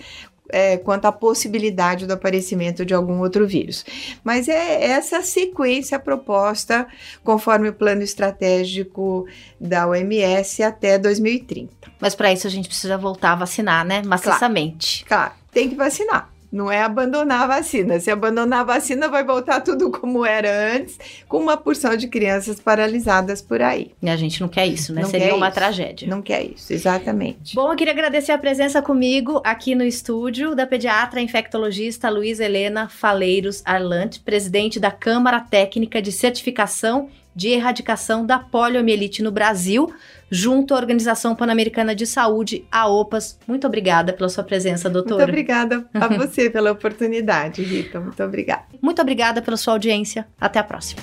é, 0.56 0.78
quanto 0.78 1.04
à 1.04 1.12
possibilidade 1.12 2.08
do 2.08 2.14
aparecimento 2.14 2.86
de 2.86 2.94
algum 2.94 3.20
outro 3.20 3.46
vírus. 3.46 3.84
Mas 4.24 4.48
é 4.48 4.86
essa 4.86 5.22
sequência 5.22 6.00
proposta 6.00 6.88
conforme 7.26 7.68
o 7.68 7.74
plano 7.74 8.02
estratégico 8.02 9.28
da 9.60 9.86
OMS 9.86 10.64
até 10.64 10.98
2030. 10.98 11.74
Mas 12.00 12.16
para 12.16 12.32
isso 12.32 12.48
a 12.48 12.50
gente 12.50 12.70
precisa 12.70 12.98
voltar 12.98 13.34
a 13.34 13.36
vacinar, 13.36 13.84
né? 13.86 14.02
Maciçamente. 14.06 15.04
Claro, 15.04 15.32
claro, 15.32 15.42
tem 15.52 15.68
que 15.68 15.76
vacinar. 15.76 16.30
Não 16.56 16.72
é 16.72 16.82
abandonar 16.82 17.42
a 17.42 17.48
vacina. 17.48 18.00
Se 18.00 18.10
abandonar 18.10 18.62
a 18.62 18.64
vacina, 18.64 19.10
vai 19.10 19.26
voltar 19.26 19.60
tudo 19.60 19.92
como 19.92 20.26
era 20.26 20.74
antes, 20.74 20.98
com 21.28 21.38
uma 21.38 21.58
porção 21.58 21.98
de 21.98 22.08
crianças 22.08 22.62
paralisadas 22.62 23.42
por 23.42 23.62
aí. 23.62 23.92
E 24.02 24.10
a 24.10 24.16
gente 24.16 24.40
não 24.40 24.48
quer 24.48 24.66
isso, 24.66 24.94
né? 24.94 25.02
Não 25.02 25.10
Seria 25.10 25.36
uma 25.36 25.50
isso. 25.50 25.56
tragédia. 25.56 26.08
Não 26.08 26.22
quer 26.22 26.46
isso, 26.46 26.72
exatamente. 26.72 27.54
Bom, 27.56 27.70
eu 27.70 27.76
queria 27.76 27.92
agradecer 27.92 28.32
a 28.32 28.38
presença 28.38 28.82
comigo 28.82 29.42
aqui 29.44 29.76
no 29.76 29.84
estúdio 29.84 30.56
da 30.56 30.66
pediatra 30.66 31.20
infectologista 31.20 32.10
Luiz 32.10 32.40
Helena 32.40 32.88
Faleiros 32.88 33.62
Arlante, 33.66 34.22
presidente 34.22 34.80
da 34.80 34.92
Câmara 34.92 35.42
Técnica 35.42 36.02
de 36.02 36.14
Certificação 36.14 37.10
de 37.36 37.50
Erradicação 37.50 38.26
da 38.26 38.40
Poliomielite 38.40 39.22
no 39.22 39.32
Brasil 39.32 39.94
junto 40.32 40.74
à 40.74 40.78
Organização 40.78 41.36
Pan-Americana 41.36 41.96
de 41.96 42.06
Saúde, 42.06 42.66
a 42.72 42.88
OPAS. 42.88 43.38
Muito 43.48 43.68
obrigada 43.68 44.14
pela 44.14 44.30
sua 44.30 44.44
presença, 44.44 44.90
doutora. 44.90 45.18
Muito 45.18 45.30
obrigada 45.30 45.86
a 45.94 46.08
você 46.16 46.50
pela 46.50 46.72
oportunidade, 46.72 47.62
Rita. 47.64 48.00
Muito 48.00 48.24
obrigada. 48.24 48.66
Muito 48.82 49.02
obrigada 49.02 49.42
pela 49.42 49.58
sua 49.58 49.74
audiência. 49.74 50.28
Até 50.40 50.60
a 50.60 50.64
próxima. 50.64 51.02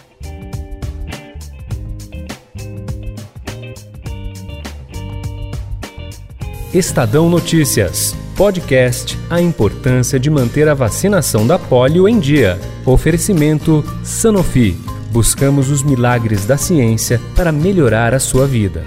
Estadão 6.75 7.29
Notícias. 7.29 8.17
Podcast 8.35 9.19
A 9.29 9.43
importância 9.43 10.19
de 10.19 10.31
manter 10.31 10.67
a 10.69 10.75
vacinação 10.75 11.47
da 11.47 11.59
polio 11.59 12.09
em 12.09 12.19
dia. 12.19 12.59
Oferecimento 12.87 13.85
Sanofi. 14.03 14.75
Buscamos 15.13 15.71
os 15.71 15.83
milagres 15.83 16.47
da 16.47 16.57
ciência 16.57 17.21
para 17.37 17.53
melhorar 17.53 18.15
a 18.15 18.19
sua 18.19 18.47
vida. 18.47 18.83